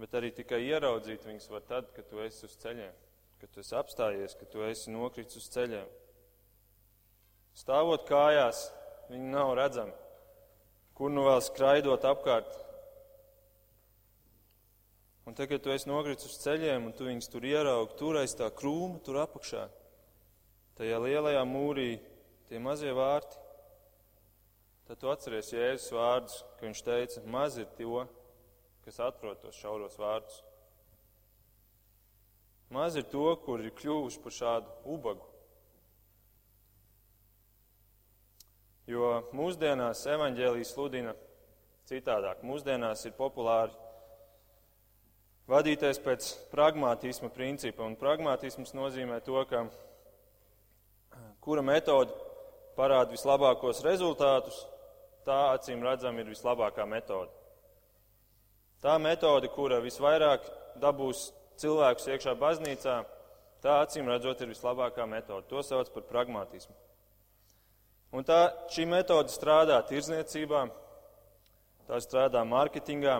bet 0.00 0.14
arī 0.18 0.32
tikai 0.34 0.64
ieraudzīt 0.64 1.26
viņus 1.28 1.50
var 1.52 1.62
tad, 1.68 1.92
kad 1.94 2.08
tu 2.10 2.18
esi 2.24 2.46
uz 2.48 2.56
ceļiem, 2.62 2.94
kad 3.40 3.52
tu 3.52 3.62
esi 3.62 3.76
apstājies, 3.76 4.36
kad 4.38 4.50
tu 4.52 4.64
esi 4.66 4.92
nokrits 4.94 5.38
uz 5.38 5.48
ceļiem. 5.54 5.88
Stāvot 7.56 8.04
kājās, 8.08 8.66
viņi 9.10 9.32
nav 9.32 9.54
redzami. 9.56 9.94
Kur 10.96 11.12
nu 11.12 11.26
vēl 11.26 11.42
skraidot 11.44 12.04
apkārt, 12.08 12.54
Un 15.26 15.34
tagad, 15.34 15.58
kad 15.58 15.62
tu 15.64 15.72
esi 15.74 15.88
nokritis 15.90 16.28
uz 16.28 16.36
ceļiem 16.38 16.84
un 16.86 16.92
tu 16.94 17.08
viņus 17.08 17.26
tur 17.32 17.42
ieraugi, 17.42 17.96
tur 17.98 18.14
aiz 18.20 18.30
tā 18.38 18.46
krūma, 18.54 19.00
tur 19.02 19.16
apakšā, 19.18 19.64
tajā 20.78 21.00
lielajā 21.02 21.40
mūrī, 21.50 21.96
tie 22.46 22.60
mazie 22.62 22.92
vārti, 22.94 23.40
tad 24.86 25.00
tu 25.02 25.10
atceries 25.10 25.50
Jēzus 25.50 25.90
vārdus, 25.96 26.36
ka 26.60 26.68
viņš 26.68 26.82
teica, 26.86 27.24
maz 27.26 27.58
ir 27.58 27.66
to, 27.74 28.04
kas 28.86 29.02
atrod 29.02 29.42
tos 29.42 29.58
šauros 29.58 29.98
vārdus. 29.98 30.38
Maz 32.76 32.96
ir 33.00 33.06
to, 33.08 33.30
kur 33.40 33.62
ir 33.64 33.72
kļuvuši 33.72 34.20
par 34.20 34.34
šādu 34.36 34.72
ubagu. 34.92 35.24
Jo 38.86 39.14
mūsdienās 39.32 40.02
evaņģēlijas 40.12 40.72
sludina 40.74 41.14
citādāk. 41.88 42.42
Mūsdienās 42.44 43.06
ir 43.08 43.14
populāri 43.16 43.72
vadīties 45.48 46.02
pēc 46.04 46.28
pragmatisma 46.52 47.30
principa. 47.32 47.86
Un 47.86 47.96
pragmatisms 47.96 48.74
nozīmē 48.76 49.22
to, 49.24 49.40
ka 49.48 49.64
kura 51.40 51.64
metode 51.64 52.12
parāda 52.76 53.14
vislabākos 53.14 53.80
rezultātus, 53.86 54.60
tā 55.24 55.38
acīm 55.54 55.80
redzam 55.86 56.20
ir 56.20 56.28
vislabākā 56.28 56.84
metode. 56.84 57.32
Tā 58.84 58.98
metode, 59.00 59.48
kura 59.56 59.80
visvairāk 59.80 60.44
dabūs 60.82 61.30
cilvēkus 61.60 62.08
iekšā 62.12 62.34
baznīcā, 62.40 62.96
tā 63.64 63.78
acīm 63.84 64.08
redzot 64.10 64.40
ir 64.42 64.52
vislabākā 64.52 65.06
metode. 65.08 65.46
To 65.50 65.62
sauc 65.64 65.90
par 65.94 66.04
pragmatismu. 66.10 66.74
Un 68.14 68.24
tā 68.24 68.52
šī 68.72 68.86
metode 68.88 69.32
strādā 69.34 69.80
tirzniecībā, 69.88 70.66
tā 71.88 71.98
strādā 72.04 72.44
mārketingā, 72.46 73.18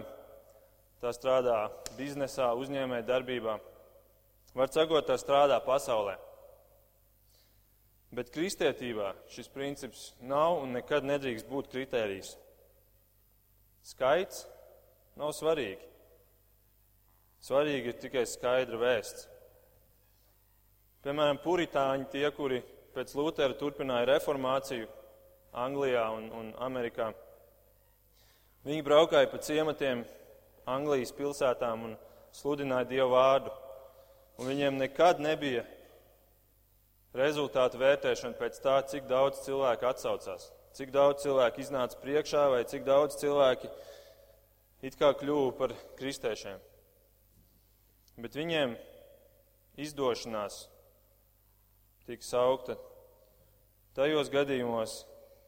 tā 1.02 1.12
strādā 1.12 1.66
biznesā, 1.98 2.52
uzņēmē 2.56 3.02
darbībā. 3.06 3.58
Var 4.56 4.72
sakot, 4.72 5.04
tā 5.08 5.18
strādā 5.20 5.58
pasaulē. 5.64 6.16
Bet 8.16 8.30
kristietībā 8.32 9.10
šis 9.34 9.50
princips 9.52 10.06
nav 10.24 10.62
un 10.62 10.72
nekad 10.78 11.04
nedrīkst 11.04 11.48
būt 11.50 11.68
kritērijs. 11.74 12.36
Skaits 13.84 14.46
nav 15.18 15.34
svarīgi. 15.36 15.82
Svarīgi 17.46 17.92
ir 17.92 17.98
tikai 18.02 18.24
skaidra 18.26 18.78
vēsts. 18.80 19.28
Piemēram, 21.06 21.38
puritāņi, 21.44 22.08
tie, 22.10 22.24
kuri 22.34 22.58
pēc 22.96 23.12
Lutera 23.14 23.54
turpināja 23.54 24.08
reformāciju 24.10 24.88
Anglijā 25.54 26.02
un, 26.16 26.26
un 26.34 26.50
Amerikā, 26.66 27.12
viņi 28.66 28.82
braukāja 28.88 29.30
pa 29.30 29.38
ciematiem 29.46 30.02
Anglijas 30.66 31.14
pilsētām 31.14 31.86
un 31.86 31.94
sludināja 32.34 32.90
Dievu 32.90 33.14
vārdu. 33.14 33.54
Un 34.42 34.50
viņiem 34.50 34.82
nekad 34.82 35.22
nebija 35.22 35.62
rezultātu 37.16 37.78
vērtēšana 37.80 38.36
pēc 38.40 38.58
tā, 38.64 38.80
cik 38.90 39.06
daudz 39.08 39.46
cilvēku 39.46 39.86
atsaucās, 39.88 40.50
cik 40.76 40.90
daudz 40.92 41.22
cilvēku 41.22 41.62
iznāca 41.62 42.02
priekšā 42.02 42.48
vai 42.52 42.64
cik 42.68 42.82
daudz 42.84 43.22
cilvēki 43.22 43.70
it 44.82 44.98
kā 44.98 45.14
kļuva 45.14 45.52
par 45.62 45.78
kristiešiem. 45.96 46.58
Bet 48.16 48.36
viņiem 48.38 48.72
izdošanās 49.76 50.62
tika 52.08 52.24
saukta 52.24 52.78
tajos 53.96 54.30
gadījumos, 54.32 55.02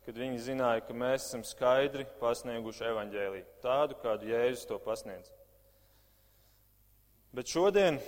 kad 0.04 0.16
viņi 0.20 0.40
zināja, 0.40 0.83
ka 0.85 0.96
mēs 0.96 1.31
esam 1.31 1.44
skaidri 1.44 2.04
pasnieguši 2.20 2.85
evaņģēlīju, 2.90 3.46
tādu, 3.64 3.96
kādu 4.02 4.28
Jēzus 4.28 4.68
to 4.68 4.78
pasniedz. 4.85 5.31
Bet 7.33 7.48
šodien, 7.52 7.98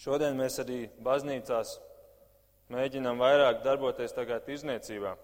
šodien 0.00 0.36
mēs 0.36 0.60
arī 0.60 0.82
baznīcās 1.04 1.78
mēģinām 2.72 3.20
vairāk 3.20 3.64
darboties 3.64 4.16
tagad 4.16 4.48
izniecībā. 4.48 5.16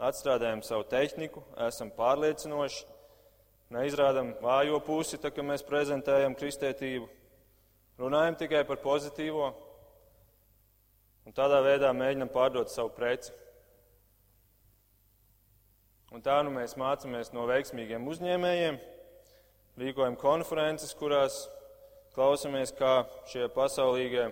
Atstrādājam 0.00 0.62
savu 0.64 0.84
tehniku, 0.88 1.42
esam 1.68 1.92
pārliecinoši, 1.96 2.86
neizrādam 3.72 4.32
vājo 4.44 4.80
pusi, 4.84 5.20
tā 5.20 5.32
kā 5.32 5.44
mēs 5.44 5.64
prezentējam 5.64 6.36
kristētību, 6.36 7.08
runājam 8.02 8.36
tikai 8.40 8.64
par 8.66 8.80
pozitīvo 8.82 9.52
un 11.26 11.36
tādā 11.36 11.60
veidā 11.62 11.92
mēģinam 11.94 12.30
pārdot 12.34 12.72
savu 12.72 12.90
preci. 12.96 13.30
Un 16.12 16.20
tā 16.24 16.40
nu 16.44 16.52
mēs 16.52 16.74
mācāmies 16.76 17.30
no 17.32 17.46
veiksmīgiem 17.48 18.04
uzņēmējiem, 18.10 18.78
rīkojam 19.80 20.18
konferences, 20.20 20.92
kurās 20.98 21.46
klausamies, 22.12 22.74
kā 22.76 23.06
šie 23.32 23.46
pasaulīgie 23.54 24.26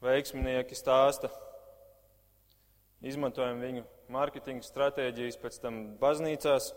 veiksminieki 0.00 0.78
stāsta. 0.78 1.28
Izmantojam 3.04 3.60
viņu 3.60 3.84
mārketinga 4.12 4.64
stratēģijas 4.64 5.38
pēc 5.40 5.60
tam 5.60 5.82
baznīcās, 6.00 6.72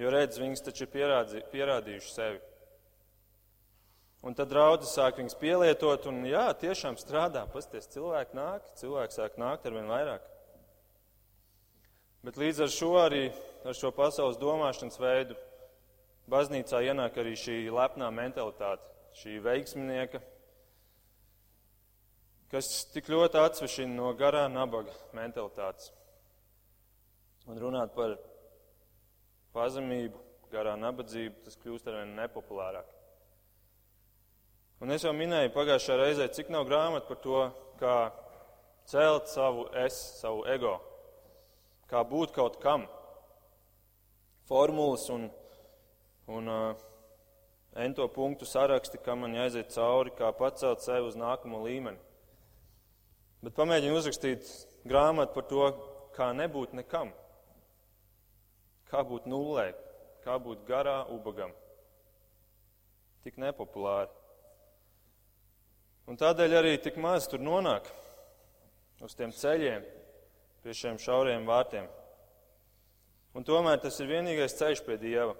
jo 0.00 0.12
redz, 0.12 0.40
viņas 0.40 0.66
taču 0.68 0.86
ir 0.86 0.92
pierādzi, 0.92 1.44
pierādījuši 1.52 2.12
sevi. 2.12 2.51
Un 4.22 4.36
tad 4.38 4.52
draudzes 4.52 4.92
sāk 4.94 5.16
viņus 5.18 5.34
pielietot, 5.40 6.04
un 6.06 6.20
jā, 6.28 6.44
tiešām 6.54 6.94
strādā. 7.00 7.42
Pasties, 7.50 7.88
cilvēki 7.90 8.36
nāk, 8.38 8.68
cilvēki 8.78 9.16
sāk 9.16 9.38
nākt 9.40 9.66
ar 9.66 9.74
vien 9.74 9.90
vairāk. 9.90 10.28
Bet 12.22 12.38
līdz 12.38 12.62
ar 12.62 12.70
šo 12.70 12.92
arī, 13.00 13.24
ar 13.66 13.74
šo 13.74 13.90
pasaules 13.96 14.38
domāšanas 14.38 15.00
veidu, 15.02 15.34
baznīcā 16.30 16.84
ienāk 16.86 17.18
arī 17.18 17.34
šī 17.34 17.56
lepnā 17.74 18.12
mentalitāte, 18.14 18.86
šī 19.18 19.40
veiksminieka, 19.42 20.22
kas 22.54 22.70
tik 22.94 23.10
ļoti 23.10 23.42
atsvešina 23.42 23.96
no 23.96 24.14
garā 24.14 24.46
nabaga 24.46 24.94
mentalitātes. 25.18 25.90
Un 27.50 27.58
runāt 27.58 27.90
par 27.98 28.14
pazemību, 29.56 30.20
garā 30.54 30.78
nabadzību, 30.78 31.40
tas 31.42 31.58
kļūst 31.58 31.90
arvien 31.90 32.14
nepopulārāk. 32.22 32.91
Un 34.82 34.90
es 34.90 35.04
jau 35.06 35.12
minēju 35.14 35.54
pagājušajā 35.54 35.98
reizē, 36.00 36.30
cik 36.34 36.50
nav 36.50 36.66
grāmatu 36.66 37.12
par 37.12 37.20
to, 37.22 37.42
kā 37.78 37.98
celt 38.90 39.30
savu 39.30 39.68
es, 39.78 39.98
savu 40.18 40.42
ego 40.50 40.80
kā 41.92 42.00
būt 42.08 42.32
kaut 42.32 42.56
kam. 42.62 42.86
Formulas 44.48 45.04
un, 45.12 45.28
un 46.32 46.48
uh, 46.48 46.84
ento 47.84 48.06
punktu 48.14 48.48
saraksti, 48.48 49.00
kā 49.04 49.16
man 49.18 49.36
jāiziet 49.36 49.74
cauri, 49.74 50.14
kā 50.16 50.32
pacelt 50.36 50.84
sevi 50.84 51.10
uz 51.10 51.18
nākamo 51.20 51.60
līmeni. 51.66 52.00
Bet 53.44 53.56
pamēģinu 53.58 53.98
uzrakstīt 53.98 54.48
grāmatu 54.88 55.36
par 55.36 55.48
to, 55.50 55.68
kā 56.16 56.30
nebūt 56.36 56.72
nekam. 56.78 57.12
Kā 58.88 59.02
būt 59.08 59.28
nullē, 59.28 59.72
kā 60.24 60.38
būt 60.40 60.64
garā 60.68 61.02
ubagam. 61.12 61.52
Tik 63.24 63.38
nepopulāri. 63.40 64.21
Un 66.10 66.18
tādēļ 66.18 66.56
arī 66.58 66.76
tik 66.82 66.96
maz 66.98 67.28
tur 67.30 67.42
nonāk 67.42 67.86
uz 69.02 69.14
tiem 69.18 69.32
ceļiem, 69.34 69.84
pie 70.62 70.74
šiem 70.74 70.98
šauriem 71.02 71.46
vārtiem. 71.46 71.86
Un 73.34 73.46
tomēr 73.46 73.80
tas 73.82 73.96
ir 74.02 74.10
vienīgais 74.10 74.58
ceļš 74.58 74.82
pie 74.86 74.98
Dieva. 75.00 75.34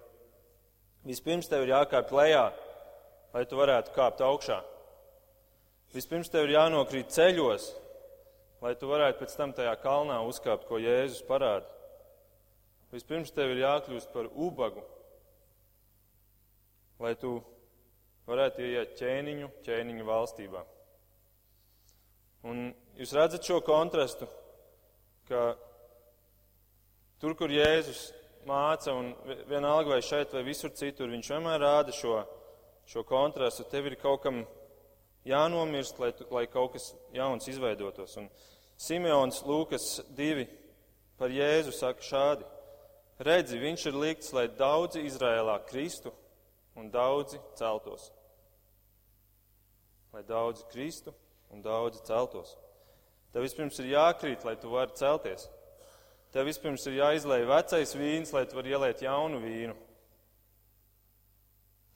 Vispirms 1.07 1.51
tev 1.51 1.67
ir 1.67 1.75
jākāpj 1.75 2.15
lejā, 2.15 2.47
lai 3.35 3.43
tu 3.51 3.59
varētu 3.59 3.93
kāpt 3.97 4.23
augšā. 4.25 4.61
Vispirms 5.93 6.31
tev 6.33 6.47
ir 6.47 6.55
jānokrīt 6.55 7.11
ceļos, 7.13 7.69
lai 8.63 8.73
tu 8.79 8.89
varētu 8.89 9.21
pēc 9.21 9.35
tam 9.37 9.53
tajā 9.57 9.75
kalnā 9.83 10.21
uzkāpt, 10.25 10.65
ko 10.69 10.79
Jēzus 10.81 11.25
parāda. 11.29 11.67
Vispirms 12.95 13.33
tev 13.35 13.53
ir 13.53 13.65
jākļūst 13.65 14.13
par 14.15 14.29
ubagu, 14.33 14.85
lai 17.03 17.15
tu 17.19 17.41
varētu 18.33 18.65
ieiet 18.67 18.97
ķēniņu, 18.99 19.51
ķēniņu 19.67 20.07
valstībā. 20.09 20.63
Un 22.49 22.71
jūs 22.99 23.13
redzat 23.15 23.47
šo 23.47 23.61
kontrastu 23.63 24.27
ka 25.33 25.55
tur, 27.23 27.37
kur 27.39 27.53
Jēzus 27.53 28.11
māca, 28.49 28.93
un 28.93 29.13
vienalga 29.49 29.95
vai 29.95 30.01
šeit, 30.05 30.33
vai 30.35 30.45
visur 30.47 30.73
citur, 30.77 31.11
viņš 31.13 31.31
vienmēr 31.33 31.63
rāda 31.63 31.95
šo, 31.97 32.19
šo 32.91 33.05
kontrastu. 33.09 33.67
Tev 33.71 33.89
ir 33.89 33.97
kaut 34.03 34.25
kam 34.27 34.43
jānomirst, 35.29 36.01
lai, 36.03 36.11
lai 36.35 36.47
kaut 36.51 36.75
kas 36.77 36.91
jauns 37.15 37.49
izveidotos. 37.49 38.17
Un 38.21 38.29
Simeons 38.77 39.45
Lūkas 39.47 40.03
divi 40.17 40.49
par 41.21 41.33
Jēzu 41.33 41.75
saka 41.77 42.05
šādi. 42.05 42.49
Redzi, 43.23 43.61
viņš 43.63 43.87
ir 43.89 44.01
likts, 44.03 44.33
lai 44.35 44.49
daudzi 44.59 45.05
Izrēlā 45.07 45.61
kristu 45.69 46.11
un 46.75 46.91
daudzi 46.91 47.39
celtos. 47.55 48.11
Lai 50.13 50.23
daudzi 50.29 50.67
kristu 50.73 51.15
un 51.53 51.63
daudzi 51.65 52.03
celtos. 52.05 52.57
Tev 53.33 53.47
vispirms 53.47 53.79
ir 53.81 53.93
jākrīt, 53.95 54.45
lai 54.45 54.57
tu 54.61 54.73
vari 54.73 54.93
celties. 54.99 55.47
Tev 56.33 56.49
vispirms 56.49 56.85
ir 56.89 56.99
jāizlai 56.99 57.43
vecais 57.49 57.95
vīns, 57.97 58.33
lai 58.33 58.45
tu 58.49 58.57
vari 58.57 58.73
ieliet 58.73 59.03
jaunu 59.05 59.41
vīnu. 59.41 59.77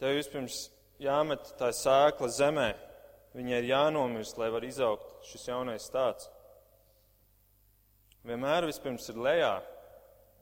Tev 0.01 0.17
vispirms 0.17 0.67
jāmet 1.01 1.55
tā 1.61 1.71
sēkla 1.77 2.29
zemē. 2.33 2.71
Viņai 3.37 3.61
ir 3.61 3.71
jānomirst, 3.71 4.39
lai 4.41 4.49
var 4.53 4.65
izaugt 4.65 5.29
šis 5.29 5.49
jaunais 5.51 5.85
stāsts. 5.85 6.31
Vienmēr 8.27 8.65
vispirms 8.67 9.07
ir 9.13 9.19
lejā, 9.23 9.53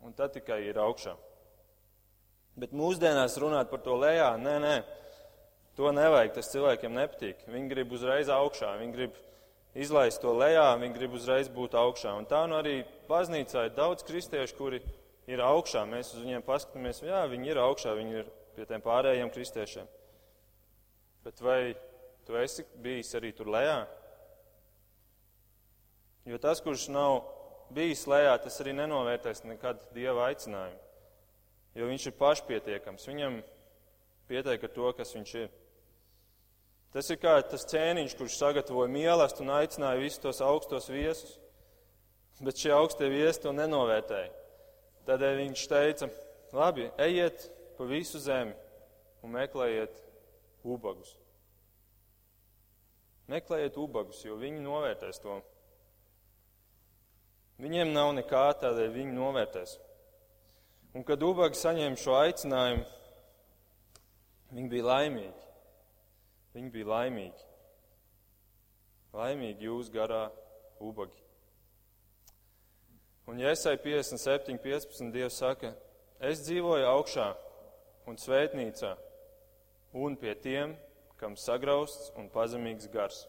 un 0.06 0.14
tad 0.16 0.32
tikai 0.32 0.62
ir 0.70 0.78
augšā. 0.80 1.12
Bet 2.56 2.72
mūsdienās 2.72 3.34
runāt 3.42 3.68
par 3.68 3.82
to 3.84 3.98
lejā, 3.98 4.30
nē, 4.40 4.54
nē, 4.62 4.76
to 5.78 5.92
nevajag, 5.94 6.34
tas 6.36 6.50
cilvēkiem 6.52 6.94
nepatīk. 6.94 7.46
Viņi 7.50 7.70
grib 7.72 7.94
uzreiz 7.96 8.30
augšā, 8.32 8.74
viņi 8.80 8.94
grib 8.94 9.16
izlaist 9.74 10.22
to 10.22 10.34
lejā, 10.36 10.68
viņi 10.80 10.94
grib 10.94 11.16
uzreiz 11.18 11.50
būt 11.50 11.74
augšā. 11.78 12.14
Un 12.18 12.28
tā 12.30 12.44
nu 12.50 12.58
arī 12.60 12.82
baznīcā 13.08 13.66
ir 13.68 13.74
daudz 13.76 14.06
kristiešu, 14.06 14.56
kuri 14.58 14.80
ir 15.30 15.42
augšā. 15.42 15.82
Mēs 15.90 16.14
uz 16.14 16.22
viņiem 16.22 16.46
paskatāmies, 16.46 17.02
jā, 17.04 17.24
viņi 17.30 17.52
ir 17.52 17.60
augšā, 17.64 17.96
viņi 17.98 18.20
ir 18.22 18.30
pie 18.54 18.68
tiem 18.70 18.84
pārējiem 18.84 19.32
kristiešiem. 19.34 19.90
Bet 21.24 21.40
vai 21.42 21.74
tu 22.26 22.36
esi 22.38 22.66
bijis 22.84 23.14
arī 23.18 23.32
tur 23.34 23.50
lejā? 23.50 23.84
Jo 26.28 26.38
tas, 26.40 26.62
kurš 26.64 26.86
nav 26.92 27.18
bijis 27.74 28.06
lejā, 28.08 28.36
tas 28.40 28.56
arī 28.62 28.72
nenovērtēs 28.78 29.44
nekad 29.48 29.82
dieva 29.96 30.30
aicinājumu. 30.30 30.80
Jo 31.74 31.88
viņš 31.90 32.06
ir 32.06 32.16
pašpietiekams. 32.20 33.08
Viņam 33.10 33.40
pietiek 34.30 34.62
ar 34.62 34.72
to, 34.72 34.92
kas 34.96 35.12
viņš 35.16 35.34
ir. 35.42 35.52
Tas 36.94 37.08
ir 37.10 37.18
kā 37.18 37.32
tas 37.42 37.66
ķēniņš, 37.66 38.12
kurš 38.14 38.36
sagatavoja 38.38 38.92
mīlestību 38.94 39.42
un 39.42 39.56
aicināja 39.56 39.98
visus 39.98 40.20
tos 40.22 40.38
augstos 40.46 40.86
viesus. 40.92 41.32
Bet 42.38 42.60
šie 42.60 42.70
augstie 42.74 43.08
viesi 43.10 43.42
to 43.42 43.50
nenovērtēja. 43.54 44.30
Tādēļ 45.08 45.40
viņš 45.40 45.64
teica, 45.70 46.08
labi, 46.54 46.86
ejiet 47.02 47.48
pa 47.74 47.86
visu 47.90 48.22
zemi 48.22 48.54
un 49.26 49.34
meklējiet 49.34 49.98
ubagus. 50.62 51.16
Meklējiet 53.32 53.76
ubagus, 53.80 54.22
jo 54.22 54.38
viņi 54.38 54.62
novērtēs 54.62 55.18
to. 55.22 55.40
Viņiem 57.64 57.90
nav 57.94 58.12
nekā, 58.20 58.44
tādēļ 58.62 58.94
viņi 58.94 59.16
novērtēs. 59.18 59.78
Un 60.94 61.06
kad 61.06 61.22
ubagi 61.26 61.58
saņēma 61.58 61.98
šo 61.98 62.14
aicinājumu, 62.20 62.84
viņi 64.54 64.70
bija 64.70 64.88
laimīgi. 64.92 65.43
Viņi 66.54 66.70
bija 66.70 66.86
laimīgi. 66.92 67.46
Laimīgi 69.14 69.66
jūs 69.66 69.90
garā 69.94 70.28
ubagi. 70.82 71.22
Un 73.30 73.40
Jēzai 73.40 73.78
57, 73.80 74.58
15 74.62 75.12
Dievs 75.14 75.38
saka, 75.40 75.72
es 76.20 76.42
dzīvoju 76.44 76.86
augšā 76.86 77.30
un 78.10 78.18
svētnīcā 78.20 78.92
un 79.96 80.18
pie 80.20 80.34
tiem, 80.44 80.74
kam 81.16 81.38
sagrausts 81.40 82.12
un 82.20 82.28
pazemīgs 82.30 82.90
gars. 82.92 83.22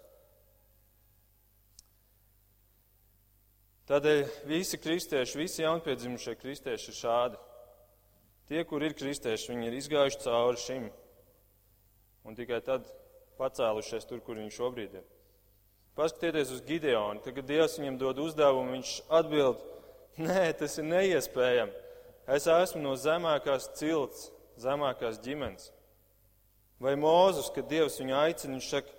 Tādēļ 3.86 4.24
visi 4.50 4.80
kristieši, 4.82 5.38
visi 5.38 5.62
jaunpiedzimušie 5.62 6.34
kristieši 6.42 6.90
ir 6.90 6.98
šādi. 6.98 7.42
Tie, 8.50 8.64
kur 8.66 8.82
ir 8.86 8.98
kristieši, 8.98 9.52
viņi 9.54 9.70
ir 9.70 9.78
izgājuši 9.80 10.22
cauri 10.26 10.62
šim 10.62 10.88
un 12.26 12.38
tikai 12.38 12.60
tad 12.66 12.90
pacēlušies 13.40 14.08
tur, 14.10 14.22
kur 14.26 14.40
viņi 14.40 14.54
šobrīd 14.56 14.98
ir. 15.00 15.06
Paskatieties 15.96 16.52
uz 16.52 16.64
Gideonu. 16.68 17.22
Tagad 17.24 17.48
Dievs 17.48 17.78
viņam 17.80 18.00
dod 18.02 18.20
uzdevumu, 18.20 18.76
viņš 18.76 18.96
atbild, 19.16 19.62
nē, 20.20 20.50
tas 20.60 20.76
ir 20.82 20.88
neiespējami. 20.90 21.84
Es 22.36 22.48
esmu 22.52 22.82
no 22.84 22.96
zemākās 23.00 23.70
cilts, 23.80 24.30
zemākās 24.60 25.22
ģimenes. 25.24 25.70
Vai 26.82 26.98
Mūzus, 27.00 27.48
kad 27.56 27.70
Dievs 27.72 28.00
viņu 28.02 28.16
aicina, 28.20 28.58
viņš 28.58 28.70
saka, 28.74 28.92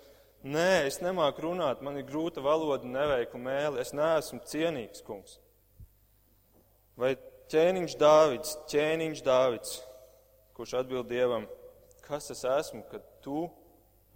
nē, 0.47 0.87
es 0.87 0.97
nemāku 1.03 1.45
runāt, 1.45 1.83
man 1.85 1.99
ir 1.99 2.07
grūta 2.07 2.41
valoda, 2.41 2.89
neveikla 2.89 3.41
mēlē, 3.43 3.83
es 3.83 3.93
neesmu 3.93 4.41
cienīgs 4.49 5.05
kungs. 5.05 5.37
Vai 6.97 7.13
ķēniņš 7.51 7.93
Dāvids, 8.01 8.55
ķēniņš 8.71 9.21
Dāvids, 9.25 9.77
kurš 10.57 10.79
atbild 10.81 11.11
Dievam, 11.11 11.45
kas 12.07 12.31
es 12.33 12.41
esmu, 12.47 12.81
kad 12.89 13.05
tu 13.21 13.45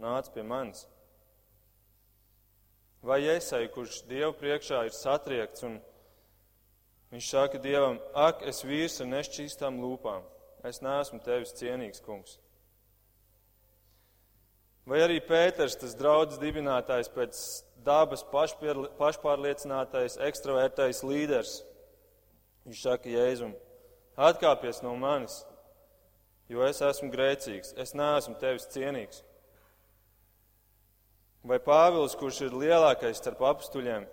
nāc 0.01 0.27
pie 0.33 0.43
manis? 0.43 0.87
Vai 3.01 3.23
Iesai, 3.25 3.65
kurš 3.73 4.03
Dievu 4.09 4.35
priekšā 4.37 4.83
ir 4.85 4.93
satriekts 4.93 5.65
un 5.65 5.79
viņš 7.13 7.29
saka 7.33 7.61
Dievam, 7.61 7.97
ak, 8.13 8.43
es 8.45 8.61
vīrs 8.61 8.99
ar 9.01 9.09
nešķīstām 9.09 9.79
lūpām, 9.81 10.27
es 10.69 10.83
neesmu 10.85 11.17
tevis 11.25 11.55
cienīgs, 11.57 12.03
kungs. 12.05 12.37
Vai 14.85 15.01
arī 15.05 15.17
Pēters, 15.25 15.77
tas 15.81 15.97
draudzes 15.97 16.39
dibinātājs, 16.41 17.09
pēc 17.13 17.41
dabas 17.85 18.23
pašpārliecinātais, 18.31 20.17
ekstravērtais 20.21 21.01
līderis. 21.05 21.57
Viņš 22.65 22.85
saka 22.85 23.09
Jēzum, 23.09 23.53
atkāpies 24.29 24.81
no 24.85 24.93
manis, 24.99 25.41
jo 26.49 26.61
es 26.67 26.81
esmu 26.85 27.09
grēcīgs, 27.13 27.73
es 27.81 27.95
neesmu 27.97 28.37
tevis 28.41 28.69
cienīgs. 28.73 29.23
Vai 31.41 31.58
Pāvils, 31.58 32.13
kurš 32.17 32.43
ir 32.45 32.54
lielākais 32.54 33.17
starp 33.17 33.41
apstuļiem, 33.49 34.06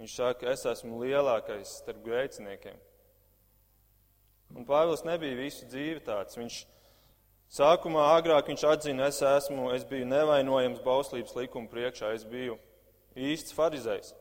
viņš 0.00 0.16
saka, 0.18 0.50
es 0.50 0.64
esmu 0.66 0.98
lielākais 1.04 1.76
starp 1.82 2.00
grēciniekiem. 2.02 2.80
Un 4.54 4.66
Pāvils 4.66 5.04
nebija 5.06 5.38
visu 5.38 5.68
dzīvi 5.70 6.02
tāds. 6.06 6.38
Viņš 6.38 6.64
Sākumā 7.54 8.08
agrāk 8.16 8.48
viņš 8.50 8.64
atzina, 8.66 9.08
es 9.12 9.20
esmu, 9.22 9.68
es 9.76 9.84
biju 9.86 10.08
nevainojams 10.10 10.80
bauslības 10.82 11.36
likuma 11.38 11.70
priekšā, 11.70 12.10
es 12.16 12.24
biju 12.26 12.56
īsts 13.14 13.54
farizējs. 13.54 14.14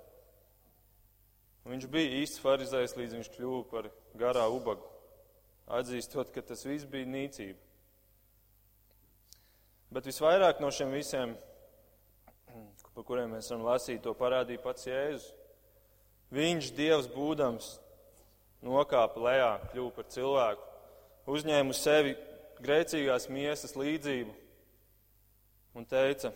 Un 1.64 1.74
viņš 1.74 1.88
bija 1.90 2.20
īsts 2.20 2.42
farizējs, 2.44 2.94
līdz 3.00 3.18
viņš 3.18 3.32
kļuva 3.34 3.64
par 3.72 3.88
garā 4.20 4.44
ubagu, 4.52 4.86
atzīstot, 5.66 6.30
ka 6.36 6.44
tas 6.46 6.62
viss 6.68 6.86
bija 6.86 7.10
nīcība. 7.10 7.58
Bet 9.94 10.10
visvairāk 10.10 10.62
no 10.62 10.70
šiem 10.74 10.94
visiem, 10.94 11.34
par 12.94 13.06
kuriem 13.08 13.34
mēs 13.34 13.50
varam 13.52 13.66
lasīt, 13.68 14.02
to 14.04 14.14
parādīja 14.18 14.62
pats 14.64 14.88
Jēzus. 14.88 15.32
Viņš, 16.34 16.70
Dievs 16.78 17.10
būdams, 17.14 17.68
nokāpa 18.66 19.22
lejā, 19.22 19.52
kļuva 19.72 19.92
par 19.98 20.08
cilvēku, 20.14 20.70
uzņēma 21.30 21.74
uz 21.74 21.82
sevi 21.84 22.16
grēcīgās 22.64 23.30
miesas 23.30 23.76
līdzību 23.78 24.34
un 25.78 25.86
teica, 25.90 26.32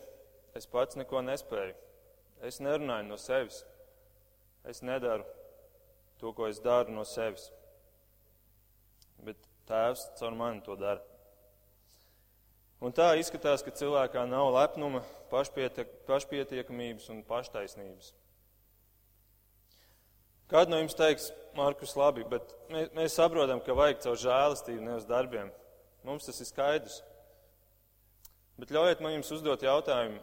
es 0.57 0.69
pats 0.69 0.97
neko 0.99 1.21
nespēju, 1.25 1.75
es 2.45 2.61
nerunāju 2.61 3.09
no 3.09 3.17
sevis, 3.21 3.63
es 4.67 4.83
nedaru 4.85 5.25
to, 6.21 6.33
ko 6.33 6.49
es 6.49 6.61
daru 6.63 6.93
no 6.93 7.05
sevis, 7.07 7.49
bet 9.25 9.39
Tēvs 9.67 10.05
caur 10.19 10.35
mani 10.37 10.61
to 10.63 10.77
dara. 10.79 11.01
Un 12.77 12.93
tā 12.93 13.09
izskatās, 13.17 13.63
ka 13.65 13.73
cilvēkā 13.73 14.27
nav 14.29 14.51
lepnuma, 14.53 15.01
pašpietiekamības 15.31 17.09
un 17.09 17.23
paštaisnības. 17.25 18.11
Kāds 20.47 20.71
no 20.71 20.77
jums 20.79 20.95
teiks, 20.95 21.31
Markus, 21.57 21.95
labi, 21.97 22.23
bet 22.29 22.53
mēs, 22.71 22.91
mēs 22.95 23.15
saprotam, 23.17 23.59
ka 23.65 23.75
vajag 23.75 24.03
caur 24.05 24.19
žēlastību, 24.21 24.83
nevis 24.85 25.07
darbiem. 25.09 25.49
Mums 26.07 26.29
tas 26.29 26.37
ir 26.39 26.47
skaidrs. 26.47 27.01
Bet 28.61 28.71
ļaujiet 28.71 29.01
man 29.03 29.17
jums 29.17 29.31
uzdot 29.33 29.65
jautājumu. 29.65 30.21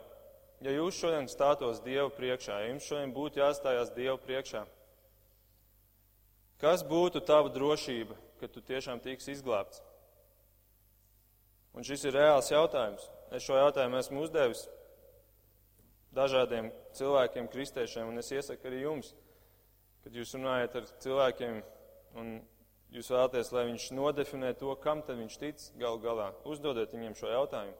Ja 0.64 0.72
jūs 0.72 0.96
šodien 0.96 1.26
stātos 1.28 1.82
Dievu 1.84 2.08
priekšā, 2.14 2.62
ja 2.62 2.70
jums 2.70 2.86
šodien 2.86 3.12
būtu 3.12 3.42
jāstājās 3.42 3.90
Dievu 3.92 4.16
priekšā, 4.22 4.62
kas 6.62 6.86
būtu 6.86 7.20
tava 7.26 7.50
drošība, 7.52 8.16
ka 8.40 8.48
tu 8.48 8.62
tiešām 8.64 9.02
tiksi 9.04 9.34
izglābts? 9.34 9.82
Un 11.74 11.86
šis 11.86 12.06
ir 12.06 12.14
reāls 12.14 12.52
jautājums. 12.52 13.08
Es 13.34 13.42
šo 13.42 13.58
jautājumu 13.58 13.98
esmu 13.98 14.22
uzdevis 14.22 14.66
dažādiem 16.14 16.70
cilvēkiem, 16.94 17.50
kristiešiem, 17.50 18.08
un 18.12 18.22
es 18.22 18.30
iesaku 18.30 18.70
arī 18.70 18.84
jums, 18.84 19.10
kad 20.04 20.14
jūs 20.14 20.34
runājat 20.36 20.76
ar 20.78 20.90
cilvēkiem 21.02 21.62
un 22.20 22.34
jūs 22.94 23.10
vēlaties, 23.10 23.50
lai 23.54 23.64
viņš 23.72 23.88
nodefinē 23.96 24.52
to, 24.60 24.70
kam 24.82 25.02
tad 25.02 25.18
viņš 25.18 25.38
tic 25.40 25.64
gal 25.80 25.98
galā. 26.02 26.30
Uzdodiet 26.46 26.94
viņiem 26.94 27.16
šo 27.18 27.32
jautājumu. 27.32 27.74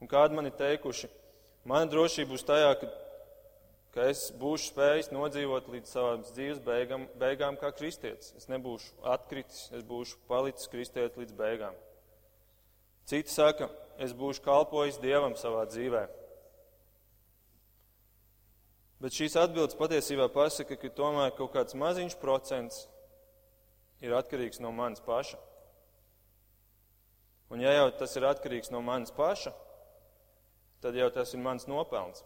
Un 0.00 0.08
kādi 0.08 0.36
man 0.36 0.48
ir 0.48 0.56
teikuši, 0.56 1.08
mana 1.68 1.88
drošība 1.88 2.32
būs 2.32 2.44
tajā, 2.48 2.72
ka, 2.80 2.88
ka 3.96 4.08
es 4.12 4.26
būšu 4.40 4.72
spējis 4.72 5.12
nodzīvot 5.12 5.68
līdz 5.72 5.92
savām 5.92 6.24
dzīves 6.28 6.60
beigām, 6.64 7.06
beigām 7.20 7.56
kā 7.60 7.72
kristietis. 7.76 8.32
Es 8.36 8.48
nebūšu 8.52 9.04
atkritis, 9.12 9.68
es 9.76 9.84
būšu 9.88 10.20
palicis 10.28 10.72
kristietis 10.72 11.20
līdz 11.20 11.36
beigām. 11.36 11.76
Citi 13.10 13.32
saka, 13.32 13.66
es 13.98 14.12
būšu 14.14 14.44
kalpojis 14.44 15.00
Dievam 15.02 15.34
savā 15.34 15.64
dzīvē. 15.66 16.04
Bet 19.02 19.16
šīs 19.16 19.34
atbildes 19.40 19.74
patiesībā 19.80 20.28
pasaka, 20.30 20.76
ka 20.78 20.92
tomēr 20.94 21.32
kaut 21.34 21.50
kāds 21.56 21.74
maziņš 21.74 22.14
procents 22.20 22.84
ir 24.04 24.14
atkarīgs 24.14 24.62
no 24.62 24.70
manis 24.76 25.02
paša. 25.02 25.40
Un 27.50 27.64
ja 27.64 27.72
jau 27.74 27.88
tas 27.98 28.14
ir 28.14 28.28
atkarīgs 28.30 28.70
no 28.70 28.84
manis 28.84 29.10
paša, 29.10 29.56
tad 30.84 30.94
jau 30.94 31.10
tas 31.10 31.34
ir 31.34 31.42
mans 31.42 31.66
nopelns. 31.66 32.22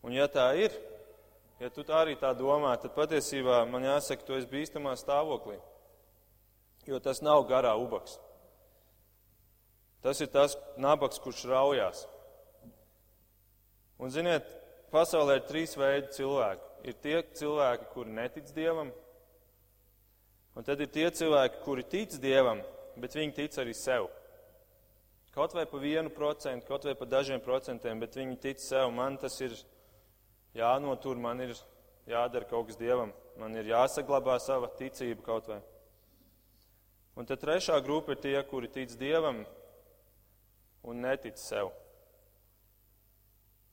Un 0.00 0.16
ja 0.16 0.30
tā 0.32 0.48
ir, 0.56 0.72
ja 1.60 1.68
tu 1.68 1.84
tā 1.84 2.00
arī 2.06 2.16
tā 2.16 2.32
domā, 2.38 2.72
tad 2.80 2.96
patiesībā 2.96 3.66
man 3.68 3.84
jāsaka, 3.84 4.24
tu 4.24 4.40
esi 4.40 4.48
bīstamā 4.48 4.96
stāvoklī. 4.96 5.60
Jo 6.88 7.04
tas 7.04 7.20
nav 7.20 7.44
garā 7.50 7.76
ubaks. 7.78 8.16
Tas 10.02 10.20
ir 10.20 10.30
tas 10.32 10.56
nabaks, 10.80 11.20
kurš 11.22 11.44
raujās. 11.50 12.06
Un 14.02 14.10
ziniet, 14.10 14.48
pasaulē 14.90 15.38
ir 15.38 15.46
trīs 15.46 15.76
veidi 15.78 16.10
cilvēku. 16.16 16.68
Ir 16.82 16.98
tie 16.98 17.20
cilvēki, 17.38 17.86
kuri 17.94 18.10
netic 18.16 18.50
Dievam, 18.56 18.90
Un 20.52 20.64
tad 20.66 20.82
ir 20.84 20.90
tie 20.92 21.06
cilvēki, 21.08 21.62
kuri 21.64 21.84
tic 21.88 22.18
Dievam, 22.20 22.60
bet 23.00 23.16
viņi 23.16 23.32
tic 23.36 23.54
arī 23.60 23.72
sev. 23.76 24.10
Kaut 25.32 25.54
vai 25.56 25.64
pa 25.64 25.78
vienu 25.80 26.12
procentu, 26.12 26.66
kaut 26.68 26.84
vai 26.84 26.92
pa 26.96 27.08
dažiem 27.08 27.40
procentiem, 27.40 28.00
bet 28.02 28.18
viņi 28.18 28.36
tic 28.40 28.60
sev. 28.60 28.90
Man 28.92 29.16
tas 29.16 29.38
ir 29.40 29.54
jānotur, 30.58 31.16
man 31.16 31.40
ir 31.40 31.54
jādara 32.08 32.48
kaut 32.50 32.68
kas 32.68 32.76
Dievam, 32.76 33.14
man 33.40 33.56
ir 33.56 33.72
jāsaglabā 33.72 34.36
sava 34.44 34.68
ticība 34.76 35.24
kaut 35.24 35.48
vai. 35.48 35.62
Un 37.16 37.28
tad 37.28 37.40
trešā 37.40 37.78
grupa 37.84 38.12
ir 38.12 38.20
tie, 38.20 38.36
kuri 38.44 38.68
tic 38.72 38.92
Dievam, 39.00 39.46
un 40.82 41.00
netic 41.00 41.38
sev. 41.38 41.70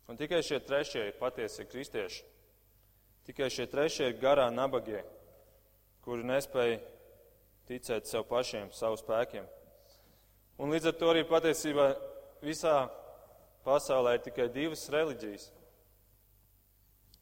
Un 0.10 0.18
tikai 0.18 0.42
šie 0.46 0.58
trešie 0.66 1.06
ir 1.10 1.18
patiesie 1.20 1.66
kristieši. 1.70 2.24
Tikai 3.30 3.50
šie 3.54 3.68
trešie 3.70 4.08
ir 4.10 4.18
garā 4.18 4.48
nabagie, 4.50 5.04
kuri 6.02 6.26
nespēja 6.26 6.80
ticēt 7.70 8.10
sev 8.10 8.26
pašiem, 8.26 8.72
savu 8.74 8.98
spēkiem. 8.98 9.46
Un 10.60 10.74
līdz 10.74 10.90
ar 10.90 10.98
to 10.98 11.12
arī 11.12 11.22
patiesībā 11.30 11.92
visā 12.42 12.90
pasaulē 13.68 14.18
ir 14.18 14.26
tikai 14.26 14.50
divas 14.50 14.88
reliģijas. 14.90 15.46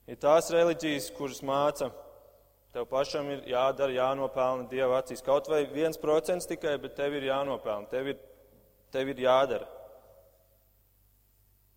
Ir 0.07 0.19
tās 0.23 0.47
reliģijas, 0.55 1.11
kuras 1.17 1.43
māca, 1.43 1.89
tev 2.71 2.87
pašam 2.87 3.27
ir 3.33 3.43
jādara, 3.51 3.91
jānopelna 3.91 4.69
Dieva 4.71 5.01
acīs. 5.01 5.23
Kaut 5.25 5.49
vai 5.51 5.65
viens 5.67 5.99
procents 5.99 6.47
tikai, 6.47 6.77
bet 6.79 6.95
tev 6.95 7.19
ir 7.19 7.27
jānopelna, 7.27 7.91
tev 7.91 8.13
ir, 8.13 8.21
tev 8.95 9.11
ir 9.11 9.25
jādara. 9.27 9.67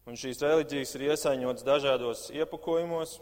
Un 0.09 0.17
šīs 0.17 0.41
reliģijas 0.41 0.95
ir 0.97 1.05
iesaņotas 1.11 1.67
dažādos 1.67 2.23
iepakojumos, 2.33 3.19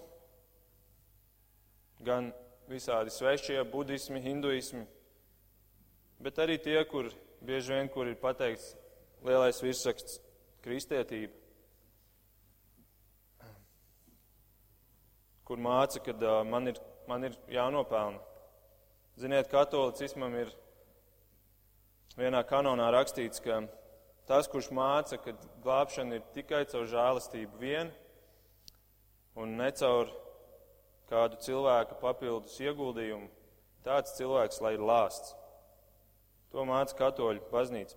gan 2.06 2.30
visādi 2.70 3.10
svešie, 3.10 3.58
budismi, 3.72 4.20
hinduismi, 4.22 4.84
bet 6.22 6.38
arī 6.38 6.58
tie, 6.62 6.78
kur 6.86 7.10
bieži 7.42 7.74
vien 7.74 7.90
kur 7.90 8.06
ir 8.06 8.18
pateikts 8.20 8.74
lielais 9.26 9.58
virsraksts- 9.62 10.20
kristietība, 10.64 11.34
kur 15.44 15.58
māca, 15.58 15.98
ka 16.04 16.44
man, 16.44 16.68
ir, 16.68 16.78
man 17.08 17.24
ir 17.24 17.36
jānopelna. 17.48 18.20
Ziniet, 19.18 19.48
katolicismam 19.50 20.34
ir 20.34 20.52
vienā 22.16 22.44
kanonā 22.46 22.92
rakstīts, 22.92 23.40
ka 23.42 23.62
tas, 24.28 24.48
kurš 24.50 24.70
māca, 24.74 25.18
ka 25.22 25.34
glābšana 25.64 26.18
ir 26.18 26.30
tikai 26.34 26.64
caur 26.68 26.86
žēlastību 26.90 27.60
vien 27.60 27.92
un 29.38 29.56
ne 29.56 29.70
caur 29.72 30.10
kādu 31.08 31.38
cilvēku 31.44 31.96
papildus 32.02 32.58
ieguldījumu, 32.60 33.30
tāds 33.86 34.16
cilvēks, 34.18 34.60
lai 34.64 34.74
ir 34.76 34.84
lāsts. 34.84 35.32
To 36.52 36.64
māca 36.68 36.96
katoļu 36.96 37.44
baznīca. 37.52 37.96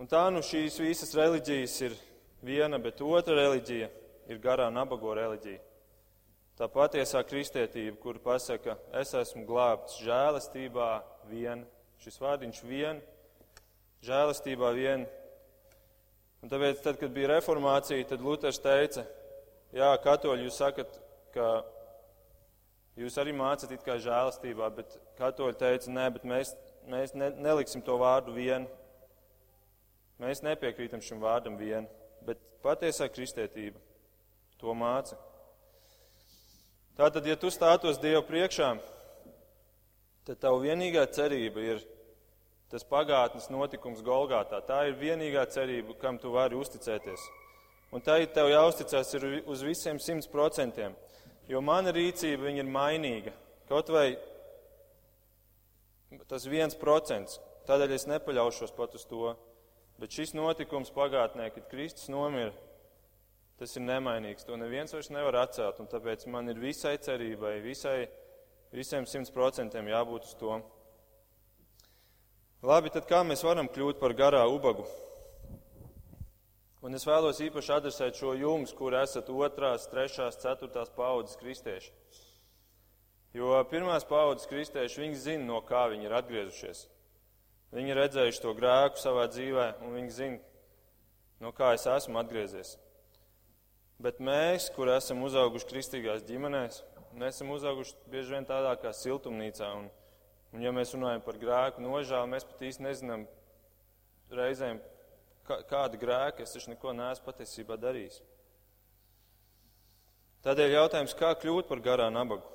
Un 0.00 0.08
tā 0.10 0.22
nu 0.32 0.42
šīs 0.46 0.78
visas 0.80 1.12
reliģijas 1.18 1.74
ir 1.86 1.96
viena, 2.46 2.78
bet 2.80 3.02
otra 3.04 3.34
reliģija 3.36 3.90
ir 4.30 4.38
garā 4.42 4.70
nabago 4.72 5.12
reliģija. 5.16 5.60
Tā 6.60 6.68
patiesā 6.68 7.22
kristietība, 7.24 7.96
kur 8.00 8.18
pasaka, 8.20 8.76
es 9.00 9.14
esmu 9.16 9.46
glābts 9.48 9.98
žēlastībā 10.04 10.88
vien, 11.30 11.64
šis 12.04 12.20
vārdiņš 12.20 12.62
vien, 12.68 13.00
žēlastībā 14.04 14.72
vien. 14.76 15.06
Un 16.40 16.52
tāpēc, 16.52 16.80
tad, 16.84 16.96
kad 17.00 17.12
bija 17.12 17.34
reformācija, 17.34 18.06
tad 18.08 18.22
Luters 18.24 18.60
teica, 18.64 19.04
jā, 19.76 19.90
katoļi, 20.04 20.46
jūs 20.48 20.60
sakat, 20.62 20.96
ka 21.34 21.48
jūs 23.00 23.18
arī 23.20 23.34
mācat 23.36 23.72
it 23.76 23.84
kā 23.84 23.98
žēlastībā, 24.00 24.70
bet 24.76 24.96
katoļi 25.20 25.58
teica, 25.60 25.92
nē, 25.92 26.06
bet 26.16 26.24
mēs, 26.28 26.54
mēs 26.88 27.12
ne, 27.14 27.30
neliksim 27.36 27.84
to 27.84 27.98
vārdu 28.00 28.34
vien. 28.36 28.68
Mēs 30.20 30.42
nepiekrītam 30.44 31.00
šim 31.04 31.20
vārdam 31.20 31.56
vien, 31.60 31.86
bet 32.24 32.40
patiesā 32.64 33.08
kristietība 33.08 33.80
to 34.60 34.72
māca. 34.76 35.16
Tātad, 36.96 37.24
ja 37.24 37.36
tu 37.40 37.48
stātos 37.52 37.96
Dievu 38.00 38.20
priekšā, 38.28 38.74
tad 40.28 40.40
tavu 40.42 40.60
vienīgā 40.66 41.06
cerība 41.08 41.64
ir 41.64 41.80
tas 42.70 42.86
pagātnes 42.86 43.50
notikums 43.50 44.02
Golgātā. 44.06 44.62
Tā 44.66 44.84
ir 44.88 44.98
vienīgā 45.00 45.42
cerība, 45.50 45.96
kam 45.98 46.18
tu 46.22 46.32
vari 46.34 46.58
uzticēties. 46.58 47.26
Un 47.90 48.02
tā 48.06 48.20
ir 48.22 48.30
tev 48.30 48.48
jāuzticas 48.52 49.16
uz 49.50 49.62
visiem 49.66 49.98
simt 49.98 50.28
procentiem. 50.30 50.94
Jo 51.50 51.58
mana 51.60 51.90
rīcība 51.90 52.52
ir 52.54 52.68
mainīga. 52.70 53.34
Kaut 53.66 53.90
vai 53.90 54.14
tas 56.30 56.46
viens 56.46 56.76
procents. 56.78 57.40
Tādēļ 57.66 57.96
es 57.96 58.06
nepaļaušos 58.10 58.74
pat 58.76 58.94
uz 58.94 59.04
to. 59.10 59.34
Bet 60.00 60.14
šis 60.14 60.32
notikums 60.38 60.94
pagātnē, 60.94 61.50
kad 61.52 61.66
Kristus 61.68 62.08
nomira, 62.08 62.54
tas 63.60 63.74
ir 63.76 63.84
nemainīgs. 63.84 64.46
To 64.48 64.56
neviens 64.56 64.94
vairs 64.94 65.10
nevar 65.12 65.42
atcelt. 65.42 65.82
Un 65.82 65.90
tāpēc 65.90 66.24
man 66.30 66.48
ir 66.48 66.62
visai 66.62 66.94
cerībai, 67.02 67.58
visai, 67.66 68.06
visiem 68.72 69.06
simt 69.10 69.34
procentiem 69.34 69.90
jābūt 69.90 70.30
uz 70.30 70.38
to. 70.40 70.60
Labi, 72.60 72.90
tad 72.92 73.06
kā 73.08 73.22
mēs 73.24 73.40
varam 73.40 73.70
kļūt 73.72 73.96
par 73.96 74.12
garā 74.12 74.42
ubagu? 74.52 74.82
Un 76.84 76.96
es 76.96 77.06
vēlos 77.08 77.38
īpaši 77.40 77.72
adresēt 77.72 78.18
šo 78.20 78.34
jums, 78.36 78.74
kur 78.76 78.92
esat 78.98 79.30
otrās, 79.32 79.86
trešās, 79.88 80.36
ceturtās 80.42 80.92
paudzes 80.92 81.38
kristieši. 81.40 81.88
Jo 83.32 83.54
pirmās 83.70 84.04
paudzes 84.04 84.48
kristieši, 84.50 85.00
viņi 85.00 85.16
zina, 85.22 85.46
no 85.48 85.60
kā 85.64 85.86
viņi 85.88 86.04
ir 86.04 86.16
atgriezušies. 86.18 86.82
Viņi 87.72 87.94
ir 87.94 88.00
redzējuši 88.02 88.42
to 88.44 88.52
grēku 88.58 89.00
savā 89.00 89.24
dzīvē, 89.32 89.66
un 89.86 89.96
viņi 89.96 90.12
zina, 90.18 90.40
no 91.40 91.54
kā 91.56 91.70
es 91.78 91.86
esmu 91.88 92.20
atgriezies. 92.20 92.74
Bet 94.00 94.20
mēs, 94.20 94.68
kur 94.76 94.92
esam 94.92 95.24
uzauguši 95.24 95.70
kristīgās 95.70 96.28
ģimenēs, 96.28 96.82
mēs 97.16 97.38
esam 97.38 97.54
uzauguši 97.56 97.96
bieži 98.12 98.36
vien 98.36 98.48
tādā 98.48 98.74
kā 98.82 98.92
siltumnīcā. 98.96 99.72
Un, 99.80 99.88
un 100.54 100.64
ja 100.64 100.72
mēs 100.74 100.94
runājam 100.96 101.22
par 101.24 101.38
grēku 101.40 101.84
nožēlu, 101.84 102.30
mēs 102.32 102.46
pat 102.48 102.64
īsti 102.66 102.86
nezinām 102.86 103.26
reizēm, 104.34 104.80
kādu 105.70 105.98
grēku 106.00 106.44
es 106.44 106.54
taču 106.54 106.72
neko 106.72 106.94
neesmu 106.96 107.26
patiesībā 107.26 107.78
darījis. 107.80 108.20
Tādēļ 110.44 110.78
jautājums, 110.78 111.16
kā 111.18 111.34
kļūt 111.36 111.68
par 111.68 111.82
garā 111.84 112.08
nabagu? 112.12 112.46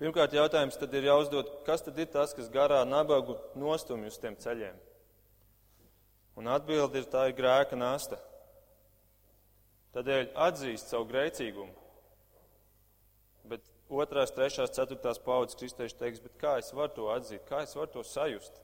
Pirmkārt, 0.00 0.34
jautājums 0.34 0.76
tad 0.80 0.94
ir 0.98 1.06
jāuzdod, 1.06 1.52
kas 1.66 1.84
tad 1.86 1.98
ir 2.02 2.08
tas, 2.10 2.34
kas 2.34 2.50
garā 2.50 2.80
nabagu 2.88 3.36
nostumj 3.54 4.10
uz 4.10 4.18
tiem 4.18 4.34
ceļiem? 4.42 4.80
Un 6.34 6.50
atbildi 6.50 6.98
ir 6.98 7.06
tā 7.12 7.28
ir 7.30 7.36
grēka 7.38 7.78
nasta. 7.78 8.18
Tādēļ 9.94 10.32
atzīst 10.48 10.90
savu 10.90 11.06
grēcīgumu. 11.12 11.83
Otrās, 13.92 14.32
trešās, 14.32 14.72
ceturtās 14.72 15.20
paudzes 15.20 15.58
kristieši 15.60 15.98
teiks, 16.00 16.22
bet 16.24 16.38
kā 16.40 16.56
es 16.60 16.72
varu 16.72 16.92
to 16.96 17.08
atzīt, 17.12 17.42
kā 17.48 17.60
es 17.66 17.74
varu 17.76 17.90
to 17.92 18.04
sajust? 18.08 18.56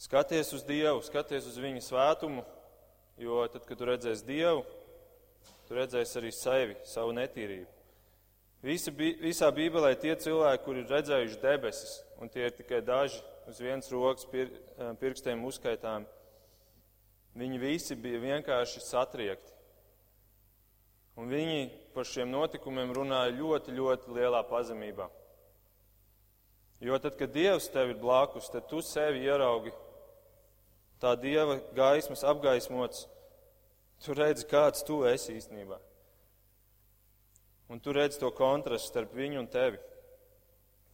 Skaties 0.00 0.50
uz 0.56 0.64
Dievu, 0.66 1.02
skaties 1.04 1.46
uz 1.46 1.58
Viņa 1.60 1.84
svētumu, 1.86 2.42
jo 3.20 3.44
tad, 3.52 3.66
kad 3.68 3.78
tu 3.78 3.86
redzēsi 3.86 4.26
Dievu, 4.26 4.64
tu 5.68 5.76
redzēsi 5.76 6.18
arī 6.18 6.32
sevi, 6.34 6.76
savu 6.88 7.12
netīrību. 7.14 7.68
Visi, 8.64 8.92
visā 9.22 9.48
Bībelē 9.54 9.94
tie 10.00 10.16
cilvēki, 10.20 10.64
kuri 10.64 10.82
ir 10.82 10.90
redzējuši 10.92 11.38
debesis, 11.40 11.92
un 12.20 12.28
tie 12.28 12.48
ir 12.48 12.56
tikai 12.56 12.82
daži 12.84 13.22
uz 13.48 13.60
vienas 13.62 13.88
rokas 13.92 14.26
pir, 14.28 14.50
pirkstiem 15.00 15.46
uzskaitām, 15.48 16.04
viņi 17.38 17.62
visi 17.62 17.96
bija 17.96 18.20
vienkārši 18.20 18.82
satriekti. 18.84 19.49
Un 21.20 21.28
viņi 21.28 21.68
par 21.92 22.08
šiem 22.08 22.30
notikumiem 22.32 22.94
runāja 22.96 23.34
ļoti, 23.36 23.74
ļoti 23.76 24.14
lielā 24.16 24.40
pazemībā. 24.48 25.10
Jo 26.80 26.96
tad, 26.96 27.18
kad 27.20 27.32
Dievs 27.34 27.68
tev 27.68 27.92
ir 27.92 28.00
blakus, 28.00 28.48
tad 28.48 28.64
tu 28.70 28.80
sevi 28.80 29.26
ieraugi 29.26 29.74
tā 31.00 31.14
dieva 31.16 31.58
gaismas 31.76 32.22
apgaismots, 32.28 33.06
tu 34.04 34.16
redzi, 34.16 34.46
kāds 34.48 34.84
tu 34.84 35.00
esi 35.08 35.36
īstenībā. 35.36 35.78
Un 37.70 37.80
tu 37.80 37.94
redzi 37.94 38.20
to 38.20 38.30
kontrastu 38.34 38.90
starp 38.90 39.14
viņu 39.16 39.40
un 39.40 39.48
tevi. 39.48 39.78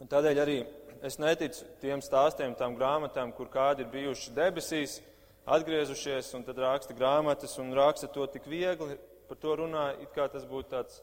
Un 0.03 0.11
tādēļ 0.11 0.41
arī 0.43 0.57
es 1.07 1.18
neticu 1.18 1.64
tiem 1.81 2.03
stāstiem, 2.05 2.55
tām 2.59 2.77
grāmatām, 2.77 3.33
kur 3.35 3.49
kādi 3.51 3.85
ir 3.85 3.93
bijuši 3.95 4.35
debesīs, 4.37 5.01
atgriezušies 5.47 6.33
un 6.37 6.45
tad 6.47 6.59
raksta 6.61 6.95
grāmatas 6.95 7.57
un 7.62 7.72
raksta 7.74 8.11
to 8.12 8.27
tik 8.31 8.47
viegli, 8.51 8.99
par 9.29 9.39
to 9.43 9.57
runā, 9.62 9.89
it 10.03 10.12
kā 10.14 10.29
tas 10.33 10.47
būtu 10.49 10.72
tāds 10.72 11.01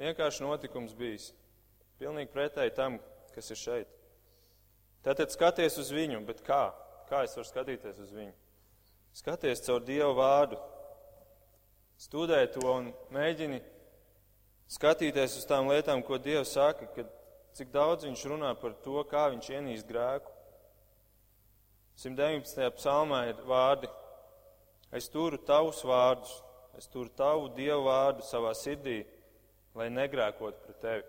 vienkārši 0.00 0.44
notikums 0.44 0.94
bijis. 0.98 1.30
Pilnīgi 2.00 2.32
pretēji 2.32 2.74
tam, 2.76 2.98
kas 3.34 3.50
ir 3.54 3.60
šeit. 3.60 3.98
Tātad 5.02 5.34
skaties 5.34 5.78
uz 5.82 5.90
viņu, 5.94 6.22
bet 6.26 6.42
kā? 6.46 6.64
Kā 7.10 7.24
es 7.26 7.34
varu 7.36 7.48
skatīties 7.48 7.98
uz 8.02 8.12
viņu? 8.14 8.32
Skaties 9.12 9.64
caur 9.66 9.82
Dievu 9.84 10.14
vārdu, 10.16 10.56
studē 12.00 12.40
to 12.54 12.62
un 12.70 12.92
mēģini 13.12 13.60
skatīties 14.72 15.36
uz 15.40 15.48
tām 15.48 15.68
lietām, 15.68 16.00
ko 16.06 16.18
Dievs 16.22 16.54
saka, 16.56 16.88
kad 16.94 17.10
cik 17.56 17.72
daudz 17.74 18.06
viņš 18.06 18.22
runā 18.32 18.54
par 18.58 18.76
to, 18.84 19.02
kā 19.10 19.26
viņš 19.34 19.50
ienīst 19.52 19.88
grēku. 19.88 20.30
119. 22.00 22.70
psalmā 22.78 23.26
ir 23.30 23.42
vārdi: 23.46 23.90
Es 24.92 25.10
turu 25.12 25.38
tavus 25.38 25.82
vārdus, 25.84 26.32
es 26.78 26.88
turu 26.92 27.10
tavu 27.16 27.50
Dievu 27.56 27.86
vārdu 27.88 28.24
savā 28.26 28.52
sirdī, 28.56 29.02
lai 29.76 29.88
negrēkot 29.92 30.62
pret 30.64 30.80
tevi. 30.82 31.08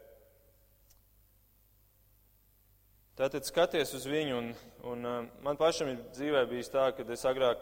Tātad 3.14 3.46
skaties 3.46 3.94
uz 3.94 4.08
viņu, 4.10 4.38
un, 4.40 4.48
un 4.90 5.06
uh, 5.06 5.20
man 5.46 5.58
pašam 5.60 5.92
ir 5.92 6.00
dzīvē 6.16 6.48
bijis 6.50 6.72
tā, 6.74 6.88
ka 6.98 7.06
es 7.14 7.26
agrāk 7.30 7.62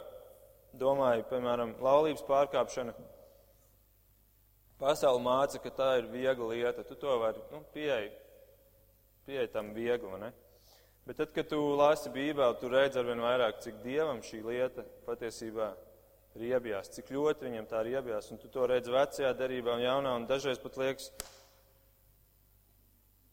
domāju, 0.79 1.25
piemēram, 1.27 1.73
laulības 1.83 2.23
pārkāpšana. 2.29 2.93
Pasaule 4.79 5.19
māca, 5.21 5.59
ka 5.61 5.73
tā 5.75 5.89
ir 5.99 6.07
viegla 6.09 6.47
lieta. 6.53 6.85
Tu 6.87 6.95
to 6.97 7.17
vari 7.21 7.43
nu, 7.51 7.59
pieeja, 7.75 8.07
pieeja 9.27 9.51
tam 9.51 9.73
viegli. 9.75 10.15
Ne? 10.23 10.31
Bet 11.05 11.19
tad, 11.19 11.33
kad 11.35 11.51
tu 11.51 11.59
lasi 11.75 12.09
Bībeli, 12.13 12.57
tu 12.61 12.71
redz 12.71 12.97
arvien 12.97 13.21
vairāk, 13.21 13.59
cik 13.61 13.83
dievam 13.83 14.23
šī 14.25 14.41
lieta 14.47 14.87
patiesībā 15.05 15.73
riebjās, 16.39 16.89
cik 16.95 17.11
ļoti 17.11 17.47
viņam 17.47 17.67
tā 17.69 17.83
riebjās. 17.85 18.31
Un 18.31 18.39
tu 18.39 18.49
to 18.51 18.65
redz 18.69 18.89
vecajā 18.91 19.31
derībā 19.37 19.75
un 19.75 19.85
jaunā, 19.85 20.15
un 20.19 20.27
dažreiz 20.29 20.61
pat 20.61 20.79
liekas, 20.79 21.11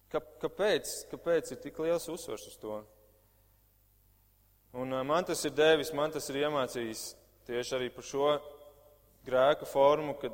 Ka, 0.09 0.23
kāpēc, 0.41 0.91
kāpēc 1.11 1.51
ir 1.53 1.59
tik 1.61 1.79
liels 1.85 2.07
uzsvars 2.09 2.47
uz 2.49 2.55
to? 2.57 2.79
Un 4.81 4.95
man 5.05 5.27
tas 5.29 5.43
ir 5.45 5.53
devis, 5.53 5.93
man 5.93 6.13
tas 6.15 6.29
ir 6.33 6.47
iemācījis 6.47 7.03
tieši 7.49 7.75
arī 7.77 7.89
par 7.93 8.07
šo 8.09 8.31
grēka 9.29 9.69
formu, 9.69 10.15
kad 10.21 10.33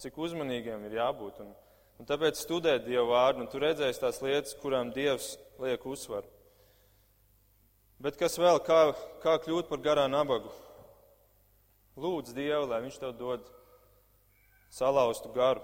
cik 0.00 0.16
uzmanīgiem 0.16 0.86
ir 0.88 0.96
jābūt. 1.02 1.42
Un, 1.44 1.52
un 2.00 2.08
tāpēc 2.08 2.40
studēt 2.40 2.86
Dievu 2.86 3.10
vārdu, 3.12 3.44
un 3.44 3.52
tu 3.52 3.60
redzēsi 3.60 4.00
tās 4.00 4.22
lietas, 4.24 4.56
kurām 4.62 4.92
Dievs 4.96 5.34
liek 5.60 5.84
uzsvaru. 5.84 6.28
Bet 8.00 8.16
kas 8.16 8.40
vēl, 8.40 8.62
kā, 8.64 8.80
kā 9.20 9.36
kļūt 9.44 9.68
par 9.68 9.84
garā 9.84 10.08
nabagu? 10.08 10.48
Lūdz 11.98 12.34
Dievu, 12.36 12.68
lai 12.70 12.82
Viņš 12.84 13.00
tev 13.02 13.16
dod 13.18 13.48
salauztu 14.70 15.32
garu, 15.34 15.62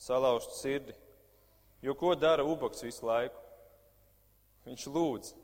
salauztu 0.00 0.56
sirdi. 0.56 0.94
Jo 1.82 1.94
ko 1.94 2.14
dara 2.14 2.44
ubaks 2.44 2.82
visu 2.82 3.06
laiku? 3.06 3.38
Viņš 4.66 4.86
lūdz. 4.92 5.34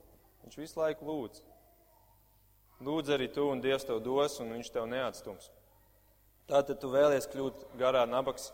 Viņš 0.45 0.57
visu 0.61 0.81
laiku 0.81 1.07
lūdz. 1.09 1.43
Lūdz 2.85 3.13
arī 3.15 3.29
tu, 3.33 3.45
un 3.49 3.63
Dievs 3.63 3.87
tev 3.87 4.01
dos, 4.03 4.41
un 4.43 4.51
viņš 4.57 4.73
tev 4.75 4.89
neatstums. 4.91 5.51
Tātad 6.51 6.81
tu 6.83 6.91
vēlies 6.93 7.29
kļūt 7.33 7.63
garā 7.81 8.03
nabaks. 8.09 8.51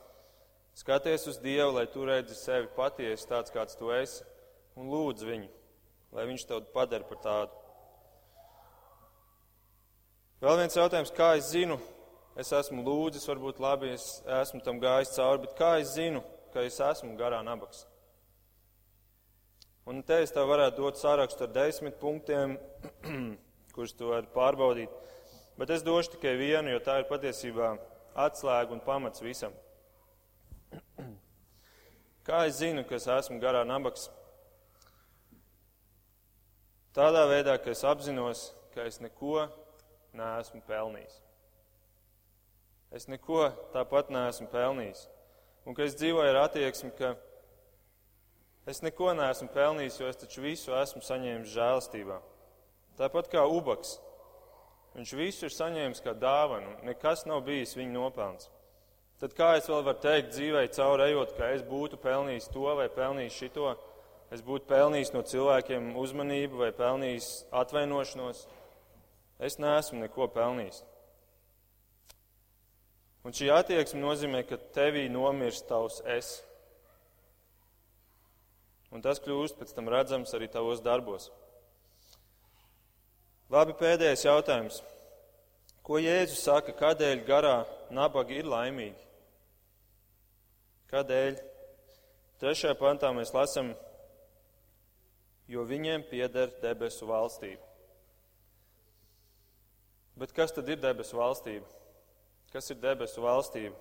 Skaties 0.79 1.27
uz 1.27 1.41
Dievu, 1.43 1.73
lai 1.75 1.87
tu 1.91 2.05
redzi 2.07 2.37
sevi 2.39 2.69
patiesi 2.77 3.27
tāds, 3.27 3.51
kāds 3.51 3.75
tu 3.79 3.91
esi, 3.91 4.23
un 4.79 4.93
lūdz 4.93 5.25
viņu, 5.27 5.49
lai 6.15 6.29
viņš 6.31 6.47
tev 6.47 6.69
padara 6.75 7.09
par 7.09 7.19
tādu. 7.25 7.60
Vēl 10.41 10.57
viens 10.57 10.73
jautājums, 10.73 11.11
kā 11.13 11.35
es 11.37 11.51
zinu, 11.53 11.75
es 12.41 12.49
esmu 12.57 12.81
lūdzis, 12.81 13.27
varbūt 13.29 13.59
labi, 13.61 13.91
es 13.93 14.23
esmu 14.41 14.63
tam 14.65 14.79
gājis 14.81 15.13
cauri, 15.13 15.43
bet 15.43 15.53
kā 15.59 15.75
es 15.83 15.91
zinu, 15.99 16.23
ka 16.55 16.65
es 16.65 16.79
esmu 16.81 17.13
garā 17.19 17.43
nabaks. 17.45 17.83
Un 19.85 20.01
te 20.01 20.23
es 20.25 20.33
tev 20.33 20.49
varētu 20.49 20.81
dot 20.81 20.97
sārakstu 20.97 21.45
ar 21.45 21.53
desmit 21.59 22.01
punktiem, 22.01 22.57
kurus 23.75 23.93
tu 23.93 24.09
vari 24.15 24.33
pārbaudīt. 24.33 24.97
Bet 25.61 25.77
es 25.77 25.85
došu 25.85 26.15
tikai 26.17 26.39
vienu, 26.41 26.73
jo 26.73 26.81
tā 26.89 27.03
ir 27.03 27.09
patiesībā 27.13 27.75
atslēga 28.25 28.73
un 28.73 28.81
pamats 28.89 29.21
visam. 29.21 29.53
Kā 32.25 32.47
es 32.49 32.63
zinu, 32.65 32.89
ka 32.89 32.97
es 32.97 33.11
esmu 33.13 33.43
garā 33.45 33.67
nabaks? 33.69 34.09
Tādā 36.97 37.29
veidā, 37.29 37.61
ka 37.61 37.77
es 37.77 37.85
apzinos, 37.85 38.55
ka 38.73 38.89
es 38.89 39.03
neko 39.05 39.51
neesmu 40.17 40.63
pelnījis. 40.69 41.17
Es 42.91 43.07
neko 43.07 43.49
tāpat 43.75 44.11
neesmu 44.11 44.49
pelnījis 44.51 45.07
un 45.67 45.77
ka 45.77 45.85
es 45.87 45.97
dzīvoju 45.99 46.33
ar 46.33 46.43
attieksmi, 46.47 46.91
ka 46.99 47.15
es 48.71 48.83
neko 48.83 49.13
neesmu 49.15 49.51
pelnījis, 49.55 49.99
jo 50.01 50.09
es 50.11 50.21
taču 50.21 50.45
visu 50.45 50.75
esmu 50.75 51.03
saņēmis 51.05 51.53
žēlastībā. 51.55 52.21
Tāpat 52.99 53.31
kā 53.33 53.45
ubaks. 53.47 53.99
Viņš 54.97 55.13
visu 55.15 55.47
ir 55.47 55.55
saņēmis 55.55 56.03
kā 56.03 56.17
dāvanu, 56.19 56.73
nekas 56.83 57.23
nav 57.29 57.45
bijis 57.47 57.77
viņa 57.79 57.95
nopelns. 57.95 58.51
Tad 59.21 59.37
kā 59.37 59.53
es 59.59 59.69
vēl 59.69 59.85
varu 59.87 60.01
teikt 60.03 60.33
dzīvē 60.33 60.65
cauri 60.75 61.11
ejot, 61.11 61.37
ka 61.37 61.53
es 61.55 61.63
būtu 61.63 62.01
pelnījis 62.01 62.49
to 62.51 62.73
vai 62.75 62.89
pelnījis 62.91 63.37
šito, 63.37 63.75
es 64.33 64.43
būtu 64.43 64.67
pelnījis 64.71 65.13
no 65.15 65.23
cilvēkiem 65.29 65.93
uzmanību 66.01 66.63
vai 66.65 66.71
pelnījis 66.75 67.29
atvainošanos? 67.63 68.47
Es 69.41 69.57
neesmu 69.57 70.03
neko 70.03 70.29
pelnījis. 70.35 70.83
Un 73.25 73.37
šī 73.37 73.51
attieksme 73.53 74.01
nozīmē, 74.01 74.45
ka 74.49 74.57
tevī 74.77 75.07
nomirst 75.13 75.67
tavs 75.69 76.01
es. 76.09 76.31
Un 78.91 79.05
tas 79.05 79.21
kļūst 79.23 79.59
pēc 79.61 79.75
tam 79.77 79.89
redzams 79.93 80.33
arī 80.37 80.49
tavos 80.53 80.81
darbos. 80.85 81.29
Labi, 83.51 83.75
pēdējais 83.81 84.25
jautājums. 84.25 84.81
Ko 85.87 85.99
Jēzus 85.99 86.45
saka, 86.47 86.75
kādēļ 86.77 87.25
garā 87.27 87.55
nabagi 87.91 88.41
ir 88.41 88.49
laimīgi? 88.49 89.09
Kādēļ? 90.93 91.41
Trešajā 92.41 92.77
pantā 92.81 93.11
mēs 93.13 93.35
lasām, 93.37 93.73
jo 95.51 95.65
viņiem 95.69 96.07
pieder 96.09 96.55
debesu 96.63 97.09
valstība. 97.11 97.70
Bet 100.21 100.35
kas 100.37 100.53
tad 100.53 100.69
ir 100.69 100.81
debesu 100.83 101.17
valstība? 101.17 101.65
Kas 102.53 102.69
ir 102.73 102.77
debesu 102.83 103.23
valstība? 103.25 103.77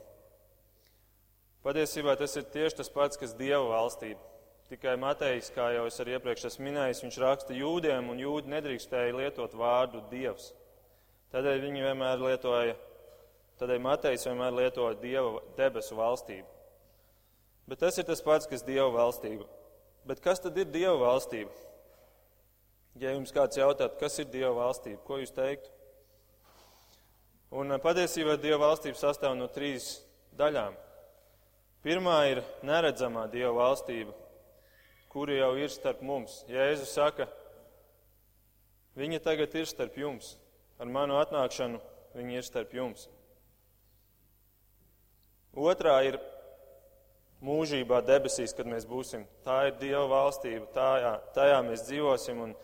Patiesībā 1.66 2.14
tas 2.16 2.38
ir 2.40 2.46
tieši 2.54 2.78
tas 2.80 2.92
pats, 2.94 3.20
kas 3.20 3.34
Dieva 3.36 3.66
valstība. 3.68 4.22
Tikai 4.70 4.94
Matejs, 5.02 5.50
kā 5.52 5.72
jau 5.74 5.88
es 5.90 5.98
arī 6.00 6.14
iepriekš 6.16 6.46
esmu 6.52 6.68
minējis, 6.70 7.02
viņš 7.04 7.18
raksta 7.24 7.56
jūdiem, 7.58 8.12
un 8.14 8.22
jūdi 8.22 8.54
nedrīkstēja 8.54 9.16
lietot 9.18 9.56
vārdu 9.58 10.04
Dievs. 10.12 10.52
Tādēļ 11.34 11.64
viņi 11.66 11.84
vienmēr 11.88 12.22
lietoja, 12.22 12.76
tādēļ 13.60 13.82
Matejs 13.84 14.28
vienmēr 14.30 14.56
lietoja 14.62 15.00
Dieva 15.02 15.42
debesu 15.58 15.98
valstību. 15.98 16.48
Bet 17.70 17.82
tas 17.84 17.98
ir 18.00 18.08
tas 18.08 18.24
pats, 18.24 18.48
kas 18.48 18.64
Dieva 18.66 18.88
valstība. 18.94 19.50
Bet 20.08 20.22
kas 20.24 20.40
tad 20.46 20.56
ir 20.58 20.70
Dieva 20.72 20.96
valstība? 21.02 21.52
Ja 23.02 23.12
jums 23.12 23.34
kāds 23.36 23.60
jautātu, 23.60 24.00
kas 24.00 24.22
ir 24.22 24.32
Dieva 24.32 24.54
valstība, 24.62 25.02
ko 25.04 25.20
jūs 25.20 25.36
teiktu? 25.36 25.74
Un 27.50 27.74
patiesībā 27.82 28.36
Dieva 28.38 28.68
valstība 28.68 29.00
sastāv 29.00 29.34
no 29.34 29.48
trīs 29.50 29.96
daļām. 30.38 30.76
Pirmā 31.82 32.18
ir 32.30 32.44
neredzamā 32.68 33.24
Dieva 33.32 33.56
valstība, 33.58 34.14
kura 35.10 35.40
jau 35.40 35.56
ir 35.58 35.74
starp 35.74 36.04
mums. 36.06 36.44
Jēzus 36.52 36.94
saka, 36.94 37.26
viņa 39.00 39.22
tagad 39.26 39.58
ir 39.58 39.66
starp 39.66 39.98
jums. 39.98 40.36
Ar 40.80 40.86
manu 40.94 41.18
atnākšanu 41.18 41.82
viņa 42.14 42.38
ir 42.38 42.46
starp 42.46 42.78
jums. 42.78 43.10
Otrā 45.58 45.98
ir 46.06 46.20
mūžībā 47.42 48.04
debesīs, 48.06 48.54
kad 48.54 48.70
mēs 48.70 48.86
būsim. 48.86 49.26
Tā 49.42 49.64
ir 49.72 49.80
Dieva 49.82 50.06
valstība, 50.12 50.70
tajā, 50.76 51.18
tajā 51.34 51.62
mēs 51.66 51.90
dzīvosim, 51.90 52.46
un 52.46 52.58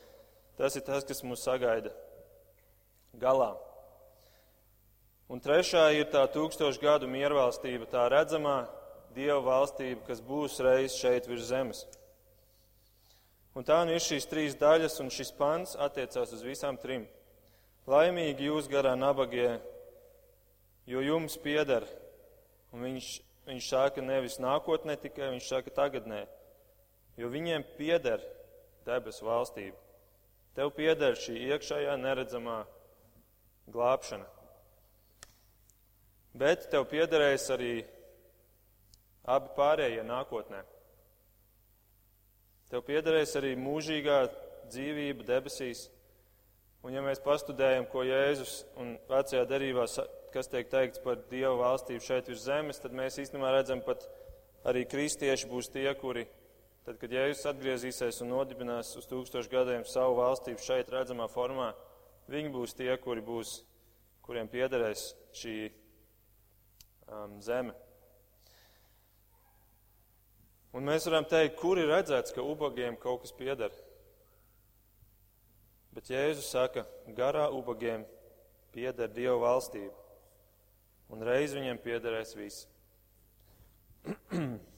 tas 0.62 0.78
ir 0.78 0.86
tas, 0.86 1.08
kas 1.08 1.26
mūs 1.26 1.42
sagaida 1.42 1.90
galā. 3.18 3.56
Un 5.26 5.42
trešā 5.42 5.88
ir 5.98 6.06
tā 6.14 6.22
tūkstošu 6.30 6.82
gadu 6.84 7.08
miervalstība, 7.10 7.88
tā 7.90 8.06
redzamā 8.14 8.66
Dieva 9.16 9.40
valstība, 9.42 10.04
kas 10.10 10.20
būs 10.22 10.60
reiz 10.62 10.98
šeit 11.00 11.26
virs 11.30 11.48
zemes. 11.48 11.86
Un 13.56 13.64
tā 13.64 13.78
nu 13.88 13.96
ir 13.96 14.04
šīs 14.04 14.28
trīs 14.28 14.58
daļas, 14.60 15.00
un 15.00 15.10
šis 15.14 15.32
pants 15.38 15.78
attiecās 15.80 16.34
uz 16.36 16.44
visām 16.44 16.76
trim. 16.78 17.08
Laimīgi 17.88 18.50
jūs 18.50 18.68
garā 18.68 18.92
nabagie, 19.00 19.62
jo 20.92 21.02
jums 21.02 21.40
pieder, 21.40 21.88
un 22.76 22.84
viņš, 22.84 23.10
viņš 23.48 23.72
saka 23.72 24.04
nevis 24.04 24.36
nākotnē 24.44 25.00
tikai, 25.00 25.32
viņš 25.38 25.48
saka 25.48 25.74
tagadnē, 25.80 26.26
jo 27.16 27.32
viņiem 27.32 27.64
pieder 27.80 28.22
debesu 28.86 29.26
valstība. 29.26 29.80
Tev 30.60 30.76
pieder 30.76 31.16
šī 31.18 31.40
iekšējā 31.56 31.96
neredzamā 32.04 32.66
glābšana. 33.72 34.35
Bet 36.36 36.66
tev 36.68 36.84
piederēs 36.92 37.46
arī 37.54 37.74
abi 39.32 39.52
pārējie 39.56 40.02
nākotnē. 40.04 40.62
Tev 42.68 42.82
piederēs 42.84 43.38
arī 43.40 43.54
mūžīgā 43.56 44.18
dzīvība 44.74 45.24
debesīs. 45.30 45.86
Un 46.86 46.94
ja 46.94 47.02
mēs 47.06 47.22
pastudējam, 47.24 47.88
ko 47.90 48.04
Jēzus 48.06 48.58
un 48.82 48.98
vecajā 49.10 49.46
derībā, 49.50 49.86
kas 50.34 50.52
tiek 50.52 50.68
teikts 50.70 51.02
par 51.06 51.22
Dievu 51.32 51.62
valstību 51.62 52.04
šeit 52.04 52.28
virs 52.30 52.44
zemes, 52.46 52.82
tad 52.84 52.94
mēs 52.98 53.18
īstenībā 53.24 53.54
redzam, 53.56 53.80
pat 53.86 54.04
arī 54.68 54.84
kristieši 54.92 55.48
būs 55.50 55.72
tie, 55.72 55.88
kuri, 55.98 56.26
tad, 56.84 57.00
kad 57.02 57.16
Jēzus 57.16 57.48
atgriezīsies 57.54 58.22
un 58.26 58.34
nodibinās 58.36 58.92
uz 59.00 59.08
tūkstošu 59.10 59.54
gadiem 59.56 59.88
savu 59.88 60.20
valstību 60.20 60.68
šeit 60.68 60.92
redzamā 60.94 61.30
formā, 61.32 61.72
viņi 62.28 62.54
būs 62.54 62.76
tie, 62.78 62.92
kuri 63.02 63.24
būs, 63.26 63.58
kuriem 64.26 64.52
piederēs 64.52 65.14
šī 65.38 65.58
um, 67.10 67.42
zeme. 67.42 67.74
Un 70.76 70.84
mēs 70.84 71.06
varam 71.08 71.24
teikt, 71.24 71.56
kur 71.60 71.80
ir 71.80 71.88
redzēts, 71.88 72.34
ka 72.36 72.44
ubagiem 72.44 72.98
kaut 73.00 73.22
kas 73.24 73.32
pieder. 73.36 73.72
Bet 75.96 76.10
Jēzus 76.12 76.50
saka, 76.52 76.84
garā 77.16 77.46
ubagiem 77.56 78.04
pieder 78.76 79.08
Dieva 79.08 79.38
valstība, 79.40 79.96
un 81.08 81.24
reiz 81.24 81.56
viņiem 81.56 81.80
piederēs 81.80 82.36
viss. 82.36 82.68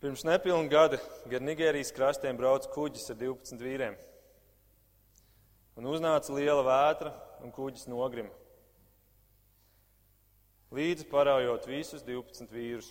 Pirms 0.00 0.22
nepilna 0.24 0.70
gada 0.72 0.98
gar 1.28 1.42
Nigērijas 1.44 1.92
krastiem 1.92 2.36
brauca 2.38 2.70
kuģis 2.72 3.10
ar 3.12 3.18
12 3.20 3.60
vīriem. 3.60 3.94
Un 5.76 5.82
uznāca 5.90 6.32
liela 6.32 6.62
vētra, 6.64 7.10
un 7.44 7.52
kuģis 7.54 7.84
nogrima. 7.90 8.37
Līdzi 10.68 11.06
paraujot 11.08 11.64
visus 11.64 12.02
12 12.04 12.50
vīrus. 12.52 12.90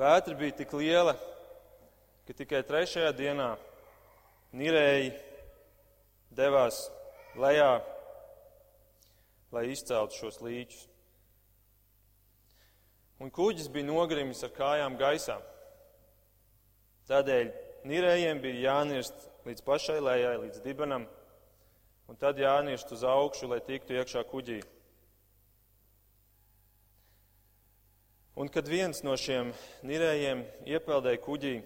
Vētra 0.00 0.32
bija 0.38 0.54
tik 0.56 0.70
liela, 0.72 1.12
ka 2.24 2.36
tikai 2.38 2.62
trešajā 2.64 3.10
dienā 3.18 3.50
nirēji 4.56 5.10
devās 6.38 6.86
lejā, 7.36 7.82
lai 9.52 9.66
izceltu 9.74 10.16
šos 10.16 10.40
līķus. 10.46 10.86
Un 13.20 13.34
kuģis 13.34 13.68
bija 13.74 13.90
nogrimis 13.90 14.40
ar 14.46 14.54
kājām 14.56 14.96
gaisā. 14.96 15.36
Tādēļ 17.12 17.52
nirējiem 17.88 18.40
bija 18.40 18.70
jānirst 18.70 19.28
līdz 19.44 19.68
pašai 19.68 20.00
lejai, 20.00 20.34
līdz 20.46 20.64
dibenam, 20.64 21.04
un 22.08 22.16
tad 22.16 22.40
jānirst 22.40 22.96
uz 22.96 23.04
augšu, 23.04 23.52
lai 23.52 23.60
tiktu 23.68 24.00
iekšā 24.00 24.24
kuģī. 24.32 24.62
Un 28.38 28.46
kad 28.46 28.68
viens 28.70 29.00
no 29.02 29.16
šiem 29.18 29.48
nirējiem 29.82 30.44
iepeldēja 30.70 31.18
kuģī, 31.24 31.56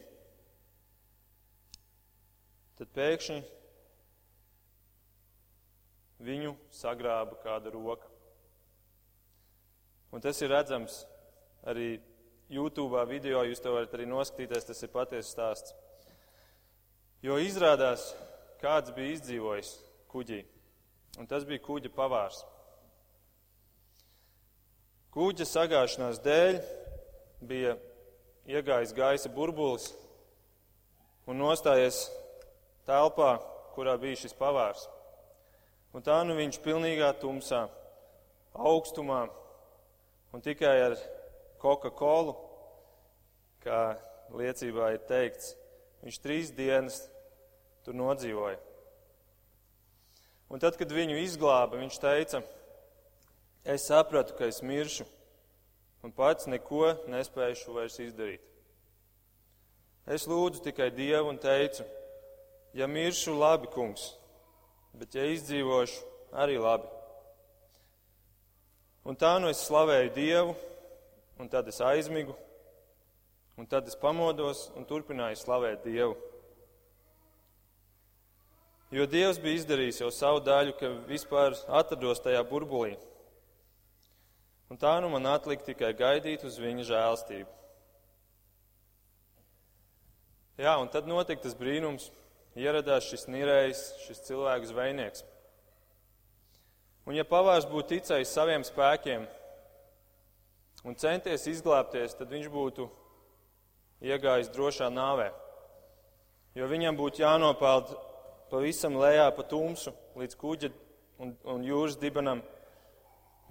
tad 2.78 2.88
pēkšņi 2.96 3.42
viņu 6.24 6.54
sagrāba 6.72 7.36
kāda 7.42 7.74
roka. 7.74 8.08
Un 10.16 10.24
tas 10.24 10.40
ir 10.40 10.48
redzams 10.54 11.02
arī 11.68 11.98
YouTube 12.48 13.04
video, 13.10 13.44
jūs 13.44 13.60
to 13.60 13.76
varat 13.76 13.92
arī 13.92 14.08
noskatīties, 14.08 14.70
tas 14.70 14.80
ir 14.80 14.92
patiesa 14.96 15.28
stāsts. 15.28 15.76
Jo 17.20 17.36
izrādās, 17.36 18.14
kāds 18.64 18.96
bija 18.96 19.18
izdzīvojis 19.18 19.74
kuģī, 20.08 20.40
un 21.20 21.28
tas 21.28 21.44
bija 21.44 21.66
kuģa 21.68 21.92
pavārs. 21.92 22.40
Kūģa 25.12 25.44
sagāšanās 25.44 26.22
dēļ 26.24 26.54
bija 27.44 27.74
iegājis 28.48 28.94
gaisa 28.96 29.28
burbulis 29.28 29.90
un 31.28 31.36
nostājies 31.36 32.06
telpā, 32.88 33.34
kurā 33.74 33.98
bija 34.00 34.22
šis 34.22 34.32
pavārs. 34.38 34.86
Un 35.92 36.00
tā 36.06 36.16
nu 36.24 36.32
viņš 36.38 36.62
pilnīgā 36.64 37.10
tumsā, 37.20 37.66
augstumā 38.56 39.26
un 40.32 40.46
tikai 40.48 40.72
ar 40.86 40.96
Coca-Colu, 41.60 42.32
kā 43.60 43.82
liecībā 44.32 44.94
ir 44.94 45.04
teikts, 45.12 45.52
viņš 46.06 46.22
trīs 46.24 46.56
dienas 46.56 47.02
tur 47.84 48.00
nodzīvoja. 48.00 48.56
Un 50.48 50.64
tad, 50.64 50.80
kad 50.80 50.88
viņu 50.88 51.20
izglāba, 51.20 51.76
viņš 51.84 52.00
teica, 52.00 52.40
es 53.64 53.86
sapratu, 53.86 54.34
ka 54.38 54.46
es 54.50 54.62
miršu, 54.62 55.06
un 56.02 56.12
pats 56.14 56.48
neko 56.50 56.94
nespējušu 57.10 57.74
vairs 57.76 57.98
izdarīt. 58.02 58.42
Es 60.06 60.26
lūdzu 60.26 60.64
tikai 60.64 60.90
Dievu 60.90 61.30
un 61.30 61.38
teicu, 61.38 61.84
ja 62.74 62.88
miršu, 62.90 63.36
labi, 63.38 63.70
kungs, 63.70 64.10
bet 64.98 65.14
ja 65.14 65.28
izdzīvošu, 65.30 66.02
arī 66.34 66.58
labi. 66.58 66.90
Un 69.06 69.18
tā 69.18 69.36
nu 69.42 69.50
es 69.50 69.62
slavēju 69.66 70.10
Dievu, 70.14 70.56
un 71.38 71.48
tad 71.50 71.70
es 71.70 71.80
aizmigu, 71.82 72.34
un 73.58 73.66
tad 73.66 73.86
es 73.86 73.98
pamodos 73.98 74.68
un 74.78 74.86
turpināju 74.86 75.38
slavēt 75.38 75.86
Dievu. 75.86 76.18
Jo 78.92 79.06
Dievs 79.08 79.38
bija 79.40 79.62
izdarījis 79.62 80.02
jau 80.02 80.10
savu 80.12 80.42
daļu, 80.44 80.74
ka 80.76 80.90
vispār 81.08 81.54
atrados 81.72 82.20
tajā 82.20 82.42
burbulī. 82.44 82.98
Un 84.72 84.78
tā 84.80 84.94
nu 85.04 85.10
man 85.12 85.28
atlika 85.28 85.66
tikai 85.66 85.90
gaidīt 85.92 86.46
uz 86.48 86.54
viņa 86.56 86.86
žēlstību. 86.88 87.50
Jā, 90.62 90.78
un 90.80 90.88
tad 90.88 91.04
notika 91.10 91.44
tas 91.44 91.56
brīnums. 91.58 92.06
Ieradās 92.56 93.04
šis 93.08 93.26
nirējs, 93.32 93.82
šis 94.06 94.22
cilvēku 94.30 94.70
zvejnieks. 94.70 95.26
Un 97.04 97.18
ja 97.18 97.24
pavārs 97.28 97.68
būtu 97.68 97.98
ticējis 97.98 98.32
saviem 98.32 98.64
spēkiem 98.64 99.26
un 100.88 100.96
centies 100.96 101.44
izglābties, 101.52 102.16
tad 102.16 102.32
viņš 102.32 102.48
būtu 102.52 102.88
iegājis 104.08 104.52
drošā 104.56 104.88
nāvē. 104.88 105.28
Jo 106.56 106.68
viņam 106.72 106.96
būtu 106.96 107.26
jānopeld 107.26 107.92
pavisam 108.48 108.96
lejā 109.00 109.28
pa 109.36 109.44
tumsu 109.52 109.92
līdz 110.16 110.40
kuģa 110.40 110.72
un, 111.20 111.36
un 111.44 111.68
jūras 111.68 112.00
dibenam 112.00 112.40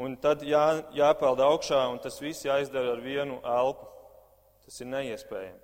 un 0.01 0.17
tad 0.21 0.43
jā, 0.45 0.81
jāpeld 0.95 1.41
augšā, 1.45 1.81
un 1.93 1.99
tas 2.01 2.19
viss 2.21 2.45
jāizdara 2.47 2.95
ar 2.95 3.03
vienu 3.03 3.39
elpu. 3.45 3.87
Tas 4.65 4.81
ir 4.81 4.89
neiespējami. 4.91 5.59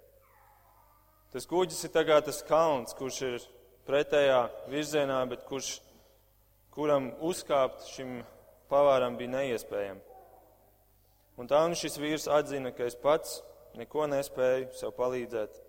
Tas 1.34 1.46
kuģis 1.48 1.84
ir 1.86 1.94
tagad 1.94 2.26
tas 2.28 2.40
kalns, 2.48 2.96
kurš 2.98 3.20
ir 3.28 3.44
pretējā 3.88 4.40
virzienā, 4.72 5.20
bet 5.30 5.46
kurš, 5.48 5.78
kuram 6.74 7.12
uzkāpt 7.24 7.86
šim 7.92 8.22
pavāram 8.72 9.18
bija 9.20 9.36
neiespējami. 9.36 10.04
Un 11.38 11.50
tā 11.50 11.62
nu 11.70 11.78
šis 11.78 12.00
vīrs 12.02 12.26
atzina, 12.34 12.72
ka 12.74 12.88
es 12.88 12.98
pats 12.98 13.42
neko 13.78 14.08
nespēju 14.10 14.72
sev 14.74 14.96
palīdzēt, 14.98 15.60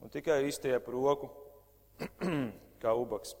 un 0.00 0.12
tikai 0.12 0.40
izstiepu 0.48 0.94
roku 0.94 1.28
kā 2.82 2.94
ubaks. 2.96 3.34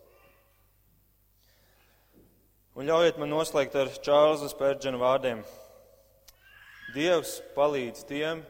Un 2.78 2.86
ļaujiet 2.86 3.16
man 3.18 3.32
noslēgt 3.32 3.74
ar 3.74 3.88
Čārlza 3.98 4.46
Spērģena 4.52 4.98
vārdiem. 5.00 5.40
Dievs 6.94 7.40
palīdz 7.56 8.04
tiem, 8.06 8.44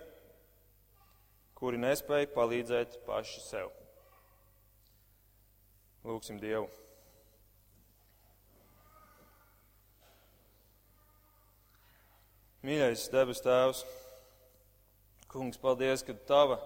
kuri 1.56 1.80
nespēja 1.80 2.28
palīdzēt 2.34 2.98
paši 3.06 3.40
sev. 3.46 3.72
Lūksim 6.04 6.36
Dievu. 6.40 6.68
Mīļais 12.60 13.08
debes 13.08 13.40
Tēvs, 13.40 13.86
Kungs, 15.32 15.56
paldies, 15.62 16.04
ka 16.04 16.12
tava, 16.28 16.58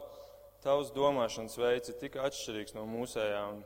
tavs 0.64 0.90
domāšanas 0.90 1.54
veids 1.60 1.92
ir 1.92 2.00
tik 2.02 2.18
atšķirīgs 2.18 2.74
no 2.74 2.82
mūsējām. 2.90 3.62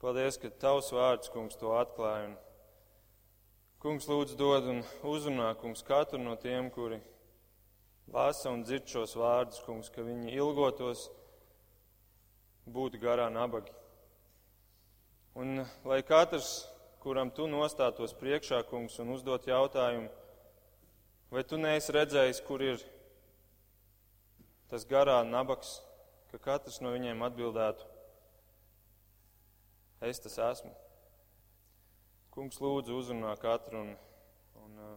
Paldies, 0.00 0.40
ka 0.40 0.48
tavs 0.62 0.88
vārds, 0.94 1.28
Kungs, 1.34 1.58
to 1.60 1.76
atklāja. 1.76 2.30
Un 3.78 3.82
Kungs 3.84 4.08
lūdzu 4.10 4.34
dod 4.34 4.64
un 4.66 4.80
uzrunā, 5.06 5.52
kungs, 5.54 5.84
katru 5.86 6.18
no 6.18 6.32
tiem, 6.34 6.66
kuri 6.74 6.96
lasa 8.10 8.50
un 8.50 8.64
dzird 8.66 8.88
šos 8.90 9.12
vārdus, 9.14 9.60
kungs, 9.62 9.86
ka 9.94 10.02
viņi 10.02 10.34
ilgotos 10.34 11.04
būt 12.66 12.96
garā 12.98 13.28
nabagi. 13.30 13.70
Un 15.38 15.62
lai 15.86 16.00
katrs, 16.02 16.66
kuram 16.98 17.30
tu 17.30 17.46
nostātos 17.46 18.16
priekšā, 18.18 18.64
kungs, 18.66 18.98
un 18.98 19.14
uzdot 19.14 19.46
jautājumu, 19.46 20.10
vai 21.30 21.46
tu 21.46 21.62
neesi 21.62 21.94
redzējis, 21.94 22.42
kur 22.50 22.66
ir 22.66 22.82
tas 24.66 24.90
garā 24.90 25.20
nabaks, 25.22 25.76
ka 26.34 26.42
katrs 26.50 26.82
no 26.82 26.98
viņiem 26.98 27.22
atbildētu, 27.30 27.86
es 30.10 30.26
tas 30.26 30.42
esmu. 30.50 30.74
Kungs 32.38 32.60
lūdzu 32.62 32.94
uzrunā 32.94 33.32
katru 33.42 33.80
un, 33.82 33.88
un 34.62 34.74
uh, 34.78 34.90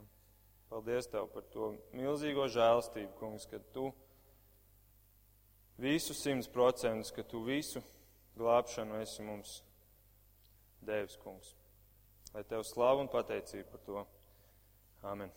paldies 0.70 1.08
Tev 1.10 1.26
par 1.34 1.48
to 1.50 1.72
milzīgo 1.98 2.46
žēlstību, 2.54 3.16
Kungs, 3.18 3.48
ka 3.50 3.58
Tu 3.74 3.88
visu 5.82 6.14
simts 6.14 6.52
procentus, 6.54 7.10
ka 7.10 7.26
Tu 7.26 7.42
visu 7.42 7.82
glābšanu 8.38 9.02
esi 9.02 9.26
mums 9.26 9.56
devis, 10.86 11.18
Kungs. 11.26 11.56
Lai 12.36 12.46
Tev 12.46 12.62
slavu 12.70 13.08
un 13.08 13.10
pateicību 13.10 13.72
par 13.74 13.86
to. 13.90 14.06
Amen. 15.02 15.34